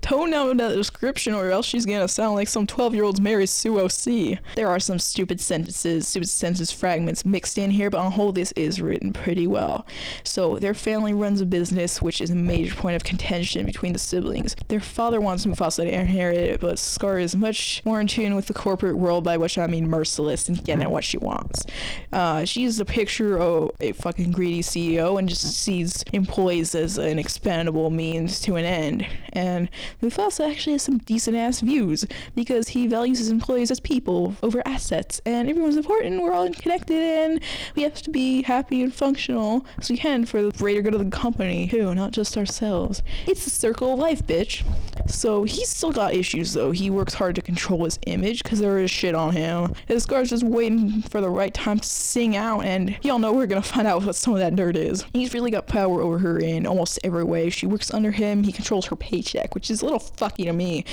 Tone 0.00 0.30
down 0.30 0.56
that 0.56 0.74
description, 0.74 1.34
or 1.34 1.50
else 1.50 1.66
she's 1.66 1.86
gonna 1.86 2.08
sound 2.08 2.34
like 2.34 2.48
some 2.48 2.66
12 2.66 2.94
year 2.94 3.04
old's 3.04 3.20
Mary 3.20 3.46
Sue 3.46 3.78
O.C. 3.78 4.38
There 4.56 4.68
are 4.68 4.80
some 4.80 4.98
stupid 4.98 5.40
sentences, 5.40 6.08
stupid 6.08 6.28
sentence 6.28 6.72
fragments 6.72 7.24
mixed 7.24 7.58
in 7.58 7.70
here, 7.70 7.90
but 7.90 7.98
on 7.98 8.12
whole, 8.12 8.32
this 8.32 8.52
is 8.52 8.80
written 8.80 9.12
pretty 9.12 9.46
well. 9.46 9.86
So, 10.24 10.58
their 10.58 10.74
family 10.74 11.12
runs 11.12 11.40
a 11.40 11.46
business, 11.46 12.02
which 12.02 12.20
is 12.20 12.30
a 12.30 12.34
major 12.34 12.74
point 12.74 12.96
of 12.96 13.04
contention 13.04 13.66
between 13.66 13.92
the 13.92 13.98
siblings. 13.98 14.56
Their 14.68 14.80
father 14.80 15.20
wants 15.20 15.44
Mufasa 15.46 15.84
to 15.84 15.94
inherit 15.94 16.38
it, 16.38 16.60
but 16.60 16.78
Scar 16.78 17.18
is 17.18 17.36
much 17.36 17.82
more 17.84 18.00
in 18.00 18.06
tune 18.06 18.34
with 18.34 18.46
the 18.46 18.54
corporate 18.54 18.96
world, 18.96 19.22
by 19.22 19.36
which 19.36 19.58
I 19.58 19.66
mean 19.66 19.88
merciless 19.88 20.48
and 20.48 20.64
getting 20.64 20.88
what 20.90 21.04
she 21.04 21.18
wants. 21.18 21.64
Uh, 22.12 22.44
she's 22.44 22.80
a 22.80 22.84
picture 22.84 23.38
of 23.38 23.70
a 23.80 23.92
fucking 23.92 24.32
greedy 24.32 24.62
CEO 24.62 25.18
and 25.18 25.28
just 25.28 25.42
sees 25.42 26.02
employees 26.12 26.74
as 26.74 26.98
an 26.98 27.18
expendable 27.28 27.90
means 27.90 28.40
to 28.40 28.56
an 28.56 28.64
end. 28.64 29.06
And 29.34 29.68
Mufasa 30.02 30.50
actually 30.50 30.72
has 30.72 30.82
some 30.82 30.96
decent 30.96 31.36
ass 31.36 31.60
views 31.60 32.06
because 32.34 32.68
he 32.68 32.86
values 32.86 33.18
his 33.18 33.28
employees 33.28 33.70
as 33.70 33.80
people 33.80 34.34
over 34.42 34.62
assets. 34.64 35.20
And 35.26 35.46
everyone's 35.46 35.76
important, 35.76 36.22
we're 36.22 36.32
all 36.32 36.50
connected, 36.50 36.96
and 36.96 37.40
we 37.76 37.82
have 37.82 38.00
to 38.00 38.10
be 38.10 38.42
happy 38.42 38.82
and 38.82 38.94
functional 38.94 39.66
as 39.78 39.90
we 39.90 39.98
can 39.98 40.24
for 40.24 40.42
the 40.42 40.52
greater 40.52 40.80
good 40.80 40.94
of 40.94 41.04
the 41.04 41.10
company, 41.10 41.68
too, 41.68 41.94
not 41.94 42.12
just 42.12 42.34
ourselves. 42.38 43.02
It's 43.26 43.44
the 43.44 43.50
circle 43.50 43.92
of 43.92 43.98
life, 43.98 44.26
bitch. 44.26 44.64
So 45.06 45.44
he's 45.44 45.68
still 45.68 45.92
got 45.92 46.14
issues 46.14 46.54
though. 46.54 46.70
He 46.70 46.88
works 46.90 47.14
hard 47.14 47.34
to 47.36 47.42
control 47.42 47.84
his 47.84 47.98
image 48.06 48.42
because 48.42 48.58
there 48.58 48.78
is 48.78 48.90
shit 48.90 49.14
on 49.14 49.34
him. 49.34 49.74
His 49.86 50.04
Scar's 50.04 50.30
just 50.30 50.44
waiting 50.44 51.02
for 51.02 51.20
the 51.20 51.28
right 51.28 51.52
time 51.52 51.78
to 51.78 51.86
sing 51.86 52.36
out, 52.36 52.64
and 52.64 52.96
y'all 53.02 53.18
know 53.18 53.32
we're 53.32 53.46
gonna 53.46 53.62
find 53.62 53.86
out 53.86 54.04
what 54.04 54.16
some 54.16 54.32
of 54.34 54.40
that 54.40 54.56
dirt 54.56 54.76
is. 54.76 55.04
He's 55.12 55.34
really 55.34 55.50
got 55.50 55.66
power 55.66 56.00
over 56.00 56.18
her 56.18 56.38
in 56.38 56.66
almost 56.66 56.98
every 57.04 57.17
way. 57.24 57.50
She 57.50 57.66
works 57.66 57.92
under 57.92 58.10
him, 58.10 58.44
he 58.44 58.52
controls 58.52 58.86
her 58.86 58.96
paycheck, 58.96 59.54
which 59.54 59.70
is 59.70 59.82
a 59.82 59.84
little 59.84 60.00
fucky 60.00 60.44
to 60.44 60.52
me. 60.52 60.84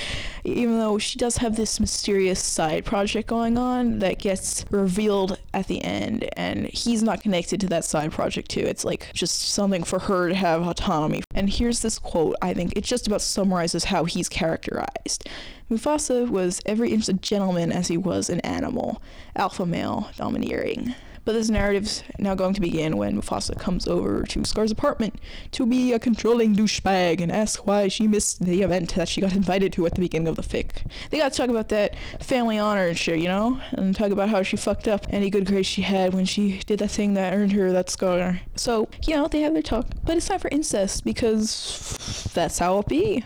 Even 0.43 0.79
though 0.79 0.97
she 0.97 1.17
does 1.17 1.38
have 1.38 1.55
this 1.55 1.79
mysterious 1.79 2.41
side 2.41 2.85
project 2.85 3.27
going 3.27 3.57
on 3.57 3.99
that 3.99 4.19
gets 4.19 4.65
revealed 4.69 5.39
at 5.53 5.67
the 5.67 5.83
end, 5.83 6.29
and 6.38 6.67
he's 6.67 7.03
not 7.03 7.21
connected 7.21 7.59
to 7.61 7.67
that 7.67 7.85
side 7.85 8.11
project 8.11 8.49
too. 8.49 8.61
It's 8.61 8.85
like 8.85 9.11
just 9.13 9.49
something 9.49 9.83
for 9.83 9.99
her 9.99 10.29
to 10.29 10.35
have 10.35 10.67
autonomy. 10.67 11.23
And 11.33 11.49
here's 11.49 11.81
this 11.81 11.99
quote, 11.99 12.35
I 12.41 12.53
think 12.53 12.73
it 12.75 12.83
just 12.83 13.07
about 13.07 13.21
summarizes 13.21 13.85
how 13.85 14.05
he's 14.05 14.29
characterized. 14.29 15.27
Mufasa 15.69 16.29
was 16.29 16.61
every 16.65 16.93
inch 16.93 17.09
a 17.09 17.13
gentleman 17.13 17.71
as 17.71 17.88
he 17.88 17.97
was 17.97 18.29
an 18.29 18.39
animal, 18.41 19.01
alpha 19.35 19.65
male, 19.65 20.09
domineering. 20.15 20.93
But 21.25 21.33
this 21.33 21.49
narrative's 21.49 22.03
now 22.19 22.35
going 22.35 22.53
to 22.53 22.61
begin 22.61 22.97
when 22.97 23.19
Mufasa 23.19 23.59
comes 23.59 23.88
over 23.88 24.23
to 24.23 24.45
Scar's 24.45 24.71
apartment 24.71 25.15
to 25.51 25.65
be 25.65 25.91
a 25.91 25.99
controlling 25.99 26.55
douchebag 26.55 27.19
and 27.19 27.31
ask 27.31 27.65
why 27.65 27.88
she 27.88 28.07
missed 28.07 28.45
the 28.45 28.61
event 28.61 28.93
that 28.93 29.09
she 29.09 29.21
got 29.21 29.33
invited 29.33 29.73
to 29.73 29.85
at 29.88 29.95
the 29.95 30.01
beginning 30.01 30.27
of 30.27 30.35
the 30.35 30.43
fic. 30.43 30.85
They 31.09 31.17
gotta 31.17 31.35
talk 31.35 31.49
about 31.49 31.69
that 31.69 31.95
family 32.19 32.59
honor 32.59 32.88
and 32.88 32.97
shit, 32.97 33.19
you 33.19 33.27
know? 33.27 33.59
And 33.71 33.95
talk 33.95 34.11
about 34.11 34.29
how 34.29 34.43
she 34.43 34.55
fucked 34.55 34.88
up 34.88 35.07
any 35.09 35.31
good 35.31 35.47
grades 35.47 35.67
she 35.67 35.81
had 35.81 36.13
when 36.13 36.25
she 36.25 36.59
did 36.59 36.79
that 36.79 36.91
thing 36.91 37.15
that 37.15 37.33
earned 37.33 37.53
her 37.53 37.71
that 37.71 37.89
scar. 37.89 38.41
So, 38.55 38.88
you 39.07 39.15
know, 39.15 39.27
they 39.27 39.41
have 39.41 39.53
their 39.53 39.63
talk. 39.63 39.88
But 40.03 40.17
it's 40.17 40.27
time 40.27 40.39
for 40.39 40.49
incest 40.49 41.03
because 41.03 42.29
that's 42.35 42.59
how 42.59 42.79
it 42.79 42.88
be. 42.88 43.23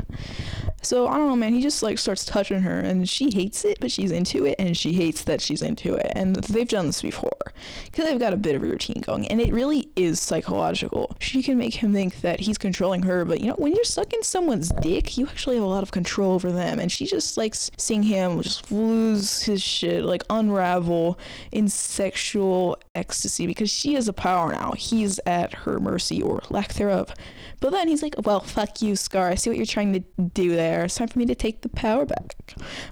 So 0.82 1.08
I 1.08 1.18
don't 1.18 1.28
know, 1.28 1.36
man. 1.36 1.54
He 1.54 1.62
just 1.62 1.84
like 1.84 1.98
starts 1.98 2.26
touching 2.26 2.62
her, 2.62 2.80
and 2.80 3.08
she 3.08 3.30
hates 3.32 3.66
it, 3.66 3.80
but 3.80 3.92
she's 3.92 4.12
into 4.12 4.46
it, 4.46 4.56
and 4.60 4.76
she 4.78 4.94
hates 4.94 5.24
that 5.26 5.42
she's 5.42 5.62
into 5.62 5.96
it. 5.96 6.12
And 6.16 6.36
they've 6.36 6.68
done 6.68 6.88
this 6.88 7.02
before 7.02 7.38
because 7.86 8.06
they've 8.06 8.20
got 8.20 8.34
a 8.34 8.38
bit 8.38 8.56
of 8.56 8.64
a 8.64 8.66
routine 8.66 9.02
going, 9.02 9.28
and 9.28 9.42
it 9.42 9.54
really 9.54 9.90
is 9.96 10.20
psychological. 10.20 11.16
She 11.20 11.44
can 11.44 11.58
make 11.58 11.76
him 11.76 11.94
think 11.94 12.22
that 12.22 12.40
he's 12.40 12.58
controlling 12.58 13.04
her, 13.04 13.26
but 13.26 13.42
you 13.42 13.48
know, 13.48 13.56
when 13.58 13.74
you're 13.76 13.84
sucking 13.84 14.24
someone's 14.24 14.70
dick, 14.70 15.18
you 15.18 15.28
actually 15.28 15.56
have 15.56 15.66
a 15.66 15.68
lot 15.68 15.84
of 15.84 15.92
control 15.92 16.34
over 16.34 16.52
them. 16.52 16.80
And 16.80 16.92
she 16.92 17.06
just 17.06 17.38
likes 17.38 17.72
seeing 17.78 18.04
him 18.04 18.42
just 18.42 18.72
lose 18.72 19.44
his 19.44 19.62
shit, 19.62 20.06
like 20.06 20.24
unravel 20.30 21.20
in 21.52 21.68
sexual 21.68 22.78
ecstasy 22.96 23.48
because 23.48 23.70
she 23.70 23.94
has 23.94 24.08
a 24.08 24.14
power 24.14 24.52
now. 24.52 24.74
He's 24.78 25.20
at 25.26 25.54
her 25.54 25.80
mercy 25.80 26.22
or 26.22 26.42
lack 26.50 26.74
thereof. 26.74 27.14
But 27.60 27.72
then 27.72 27.90
he's 27.90 28.02
like, 28.02 28.16
well, 28.24 28.40
fuck 28.40 28.82
you, 28.82 28.96
Scar. 28.96 29.30
I 29.30 29.36
see 29.36 29.50
what 29.50 29.58
you're 29.58 29.66
trying 29.66 29.92
to 29.94 30.00
do 30.34 30.56
there 30.56 30.69
there. 30.70 30.86
It's 30.86 30.96
time 30.96 31.08
for 31.08 31.20
me 31.20 31.26
to 31.26 31.36
take 31.36 31.62
the 31.62 31.70
power 31.70 32.06
back. 32.06 32.36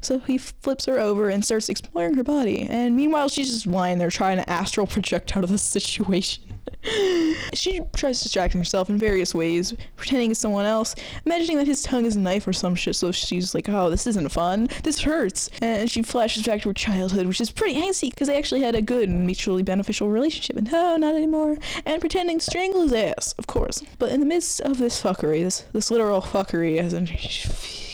So 0.01 0.19
he 0.19 0.37
flips 0.37 0.85
her 0.85 0.99
over 0.99 1.29
and 1.29 1.43
starts 1.43 1.69
exploring 1.69 2.15
her 2.15 2.23
body. 2.23 2.67
And 2.69 2.95
meanwhile, 2.95 3.29
she's 3.29 3.51
just 3.51 3.67
lying 3.67 3.99
there 3.99 4.09
trying 4.09 4.37
to 4.37 4.49
astral 4.49 4.87
project 4.87 5.35
out 5.35 5.43
of 5.43 5.49
the 5.49 5.57
situation. 5.57 6.47
she 7.53 7.81
tries 7.95 8.21
distracting 8.21 8.59
herself 8.59 8.89
in 8.89 8.97
various 8.97 9.33
ways, 9.33 9.73
pretending 9.95 10.31
it's 10.31 10.39
someone 10.39 10.65
else, 10.65 10.95
imagining 11.25 11.57
that 11.57 11.67
his 11.67 11.81
tongue 11.81 12.05
is 12.05 12.15
a 12.15 12.19
knife 12.19 12.47
or 12.47 12.53
some 12.53 12.75
shit. 12.75 12.95
So 12.95 13.11
she's 13.11 13.53
like, 13.53 13.67
"Oh, 13.69 13.89
this 13.89 14.07
isn't 14.07 14.29
fun. 14.29 14.69
This 14.83 15.01
hurts." 15.01 15.49
And 15.61 15.89
she 15.89 16.01
flashes 16.03 16.43
back 16.43 16.61
to 16.61 16.69
her 16.69 16.73
childhood, 16.73 17.25
which 17.25 17.41
is 17.41 17.51
pretty 17.51 17.79
angsty 17.79 18.09
because 18.09 18.27
they 18.27 18.37
actually 18.37 18.61
had 18.61 18.75
a 18.75 18.81
good 18.81 19.09
and 19.09 19.25
mutually 19.25 19.63
beneficial 19.63 20.09
relationship. 20.09 20.57
And 20.57 20.69
oh, 20.71 20.97
not 20.97 21.15
anymore. 21.15 21.57
And 21.85 21.99
pretending 21.99 22.39
to 22.39 22.45
strangle 22.45 22.81
his 22.81 22.93
ass, 22.93 23.33
of 23.37 23.47
course. 23.47 23.83
But 23.99 24.11
in 24.11 24.19
the 24.19 24.25
midst 24.25 24.61
of 24.61 24.77
this 24.77 25.01
fuckery, 25.01 25.43
this 25.43 25.65
this 25.73 25.91
literal 25.91 26.21
fuckery, 26.21 26.77
as 26.77 26.93
in 26.93 27.07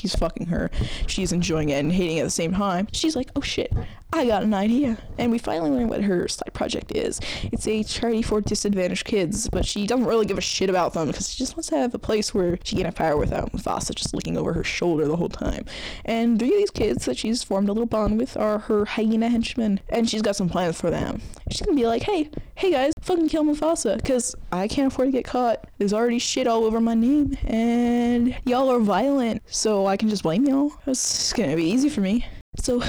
he's 0.04 0.16
fucking 0.16 0.48
her, 0.48 0.70
she's 1.08 1.32
enjoying 1.32 1.70
it 1.70 1.80
and 1.80 1.92
hating 1.92 2.18
it 2.18 2.22
at 2.22 2.26
the 2.26 2.30
same 2.30 2.54
time. 2.54 2.88
She's 2.92 3.16
like, 3.16 3.30
"Oh 3.36 3.42
shit, 3.42 3.72
I 4.16 4.28
got 4.28 4.44
an 4.44 4.54
idea. 4.54 5.00
And 5.18 5.32
we 5.32 5.40
finally 5.40 5.72
learn 5.72 5.88
what 5.88 6.04
her 6.04 6.28
side 6.28 6.54
project 6.54 6.92
is. 6.96 7.20
It's 7.44 7.68
a 7.68 7.84
charity 7.84 8.22
for 8.22 8.42
disadvantaged 8.42 9.06
kids, 9.06 9.50
but 9.50 9.66
she 9.66 9.88
doesn't 9.88 10.06
really 10.06 10.28
give 10.28 10.38
a 10.38 10.42
shit 10.42 10.70
about 10.70 10.94
them 10.94 11.08
because 11.08 11.32
she 11.32 11.38
just 11.38 11.58
wants 11.58 11.70
to 11.70 11.78
have 11.78 11.96
a 11.96 12.00
place 12.00 12.32
where 12.32 12.60
she 12.64 12.76
can 12.76 12.86
have 12.86 12.94
power 12.94 13.18
without 13.18 13.52
Mufasa 13.52 13.96
just 13.96 14.14
looking 14.14 14.38
over 14.38 14.54
her 14.54 14.64
shoulder 14.64 15.08
the 15.08 15.16
whole 15.16 15.30
time. 15.30 15.66
And 16.06 16.38
three 16.38 16.50
of 16.50 16.58
these 16.58 16.70
kids 16.70 17.06
that 17.06 17.18
she's 17.18 17.42
formed 17.42 17.70
a 17.70 17.72
little 17.72 17.88
bond 17.88 18.20
with 18.20 18.38
are 18.38 18.60
her 18.60 18.86
hyena 18.86 19.30
henchmen, 19.30 19.80
and 19.90 20.08
she's 20.08 20.22
got 20.22 20.36
some 20.36 20.48
plans 20.48 20.80
for 20.80 20.92
them. 20.92 21.20
She's 21.50 21.62
gonna 21.62 21.76
be 21.76 21.88
like, 21.88 22.04
hey, 22.04 22.30
hey 22.54 22.72
guys, 22.72 22.94
fucking 23.02 23.30
kill 23.30 23.44
Mufasa, 23.44 23.98
because 23.98 24.36
I 24.52 24.68
can't 24.68 24.94
afford 24.94 25.08
to 25.08 25.12
get 25.12 25.26
caught. 25.26 25.68
There's 25.84 25.92
already 25.92 26.18
shit 26.18 26.48
all 26.48 26.64
over 26.64 26.80
my 26.80 26.94
name, 26.94 27.38
and 27.44 28.34
y'all 28.46 28.72
are 28.72 28.80
violent, 28.80 29.42
so 29.48 29.86
I 29.86 29.98
can 29.98 30.08
just 30.08 30.24
blame 30.24 30.46
y'all. 30.46 30.72
It's 30.88 31.34
gonna 31.34 31.58
be 31.58 31.66
easy 31.66 31.90
for 31.90 32.00
me. 32.00 32.26
So, 32.58 32.82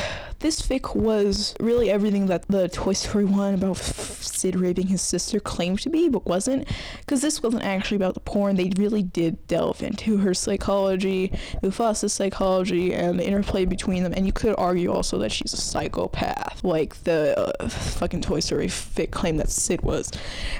this 0.44 0.60
fic 0.60 0.94
was 0.94 1.54
really 1.58 1.90
everything 1.90 2.26
that 2.26 2.46
the 2.48 2.68
Toy 2.68 2.92
Story 2.92 3.24
one 3.24 3.54
about 3.54 3.78
Sid 3.78 4.56
raping 4.56 4.88
his 4.88 5.00
sister 5.00 5.40
claimed 5.40 5.80
to 5.80 5.88
be, 5.88 6.10
but 6.10 6.26
wasn't. 6.26 6.68
Because 7.00 7.22
this 7.22 7.42
wasn't 7.42 7.62
actually 7.64 7.96
about 7.96 8.12
the 8.12 8.20
porn. 8.20 8.56
They 8.56 8.70
really 8.76 9.02
did 9.02 9.46
delve 9.46 9.82
into 9.82 10.18
her 10.18 10.34
psychology, 10.34 11.32
Mufasa's 11.62 12.12
psychology, 12.12 12.92
and 12.92 13.18
the 13.18 13.26
interplay 13.26 13.64
between 13.64 14.02
them. 14.02 14.12
And 14.14 14.26
you 14.26 14.32
could 14.32 14.54
argue 14.58 14.92
also 14.92 15.16
that 15.20 15.32
she's 15.32 15.54
a 15.54 15.56
psychopath, 15.56 16.62
like 16.62 17.02
the 17.04 17.56
uh, 17.62 17.68
fucking 17.70 18.20
Toy 18.20 18.40
Story 18.40 18.66
fic 18.66 19.12
claimed 19.12 19.40
that 19.40 19.48
Sid 19.48 19.80
was. 19.80 20.12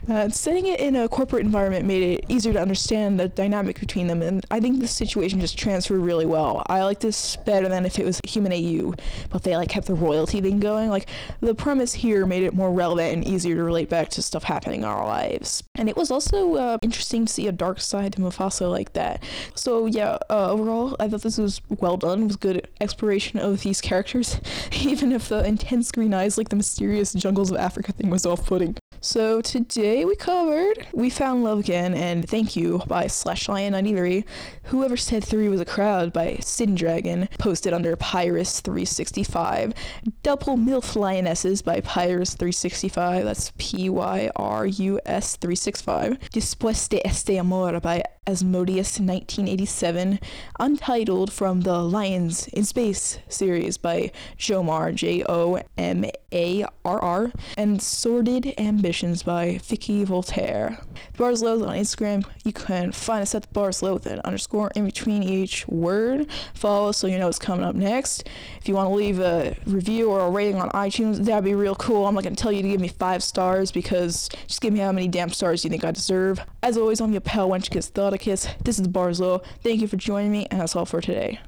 Uh, 0.09 0.31
setting 0.31 0.65
it 0.65 0.81
in 0.81 0.97
a 0.97 1.11
corporate 1.11 1.45
environment 1.45 1.85
made 1.85 2.03
it 2.03 2.25
easier 2.31 2.55
to 2.55 2.61
understand 2.61 3.21
the 3.21 3.29
dynamic 3.29 3.79
between 3.79 4.07
them, 4.07 4.23
and 4.23 4.47
I 4.51 4.61
think 4.61 4.81
the 4.81 4.89
situation 4.89 5.41
just 5.41 5.59
transferred 5.59 6.01
really 6.01 6.25
well. 6.25 6.63
I 6.69 6.85
like 6.85 7.01
this 7.01 7.37
better 7.37 7.69
than 7.69 7.85
if 7.85 7.99
it 7.99 8.07
was 8.07 8.19
Human 8.25 8.53
AU 8.53 8.95
but 9.31 9.43
they 9.43 9.57
like 9.57 9.74
kept 9.75 9.89
the 9.89 9.95
royalty 9.95 10.41
thing 10.41 10.61
going. 10.61 10.89
Like 10.89 11.09
the 11.41 11.53
premise 11.53 11.93
here 11.93 12.27
made 12.27 12.45
it 12.45 12.55
more 12.55 12.73
relevant 12.73 13.13
and 13.13 13.27
easier 13.27 13.57
to 13.57 13.65
relate 13.65 13.89
back 13.89 14.09
to 14.11 14.23
stuff 14.23 14.45
happening 14.45 14.81
in 14.81 14.85
our 14.85 15.05
lives. 15.05 15.65
And 15.75 15.89
it 15.89 15.97
was 15.97 16.13
also 16.13 16.55
uh, 16.55 16.79
interesting 16.81 17.27
to 17.27 17.33
see 17.33 17.49
a 17.49 17.53
dark 17.53 17.81
side 17.81 18.13
to 18.13 18.21
Mufasa 18.21 18.71
like 18.71 18.93
that. 18.93 19.25
So 19.57 19.87
yeah, 19.87 20.19
uh, 20.31 20.53
overall, 20.53 20.95
I 21.01 21.09
thought 21.09 21.23
this 21.23 21.39
was 21.39 21.61
well 21.81 21.97
done. 21.97 22.23
It 22.23 22.27
was 22.27 22.37
good 22.37 22.69
exploration 22.81 23.41
of 23.41 23.63
these 23.63 23.81
characters, 23.81 24.41
even 24.81 25.11
if 25.11 25.29
the 25.29 25.45
intense 25.45 25.91
green 25.91 26.15
eyes, 26.15 26.39
like 26.39 26.51
the 26.51 26.57
mysterious 26.57 27.13
jungles 27.13 27.51
of 27.51 27.57
Africa 27.57 27.91
thing, 27.91 28.11
was 28.11 28.25
off-putting. 28.25 28.77
So 29.05 29.43
today 29.43 30.07
we 30.07 30.17
covered 30.17 30.87
We 30.95 31.11
Found 31.11 31.45
Love 31.45 31.59
Again 31.59 31.93
and 31.93 32.27
Thank 32.27 32.57
You 32.57 32.81
by 32.87 33.07
Slash 33.07 33.51
Lion 33.51 33.73
93. 33.75 34.25
Whoever 34.65 34.97
Said 34.97 35.23
Three 35.23 35.51
Was 35.51 35.61
a 35.61 35.67
Crowd 35.67 36.11
by 36.11 36.39
Sid 36.41 36.75
Dragon, 36.75 37.29
posted 37.39 37.75
under 37.75 37.97
Pyrus 37.97 38.61
365. 38.61 39.75
Double 40.23 40.57
MILF 40.57 40.97
Lionesses 40.97 41.61
by 41.61 41.83
Pyrus 41.83 42.31
365. 42.31 43.27
That's 43.27 43.53
P 43.59 43.91
Y 43.91 44.31
R 44.37 44.65
U 44.65 44.99
S 45.05 45.37
365. 45.37 46.19
Después 46.33 46.89
de 46.89 47.07
este 47.07 47.39
amor 47.39 47.79
by 47.81 48.03
Asmodeus 48.27 48.99
1987, 49.01 50.19
Untitled 50.59 51.31
from 51.31 51.61
the 51.61 51.79
Lions 51.79 52.49
in 52.49 52.65
Space 52.65 53.19
series 53.29 53.77
by 53.77 54.11
Jomarr, 54.39 54.95
J 54.95 55.23
O 55.29 55.61
M 55.77 56.07
A 56.33 56.65
R 56.85 56.99
R, 57.01 57.33
and 57.59 57.83
Sordid 57.83 58.55
By 59.03 59.59
Vicky 59.65 60.05
Voltaire. 60.05 60.79
Bars 61.17 61.43
Low 61.43 61.55
on 61.65 61.77
Instagram, 61.77 62.25
you 62.45 62.53
can 62.53 62.93
find 62.93 63.23
us 63.23 63.35
at 63.35 63.53
Bars 63.53 63.83
Low 63.83 63.99
an 64.05 64.21
underscore 64.25 64.71
in 64.77 64.85
between 64.85 65.25
each 65.25 65.67
word. 65.67 66.29
Follow 66.55 66.91
us 66.91 66.99
so 66.99 67.09
you 67.09 67.19
know 67.19 67.27
what's 67.27 67.41
coming 67.41 67.65
up 67.65 67.75
next. 67.75 68.29
If 68.61 68.69
you 68.69 68.75
want 68.75 68.91
to 68.91 68.95
leave 68.95 69.19
a 69.19 69.57
review 69.67 70.11
or 70.11 70.21
a 70.21 70.31
rating 70.31 70.61
on 70.61 70.71
iTunes, 70.71 71.25
that'd 71.25 71.45
be 71.45 71.55
real 71.55 71.75
cool. 71.75 72.07
I'm 72.07 72.15
not 72.15 72.23
going 72.23 72.37
to 72.37 72.43
tell 72.43 72.53
you 72.53 72.63
to 72.63 72.69
give 72.69 72.81
me 72.81 72.89
five 72.89 73.23
stars 73.25 73.73
because 73.73 74.29
just 74.47 74.61
give 74.61 74.73
me 74.73 74.79
how 74.79 74.93
many 74.93 75.09
damn 75.09 75.31
stars 75.31 75.65
you 75.65 75.71
think 75.71 75.85
I 75.85 75.91
deserve. 75.91 76.41
As 76.63 76.77
always, 76.77 77.01
I'm 77.01 77.11
your 77.11 77.21
pal, 77.21 77.49
Wench 77.49 77.71
Kiss 77.71 77.89
Thought 77.89 78.15
a 78.15 78.19
Kiss. 78.19 78.47
This 78.63 78.79
is 78.79 78.87
Barzlo. 78.87 79.45
Thank 79.63 79.81
you 79.81 79.89
for 79.89 79.97
joining 79.97 80.31
me, 80.31 80.47
and 80.53 80.61
that's 80.61 80.77
all 80.77 80.87
for 80.87 81.01
today. 81.01 81.41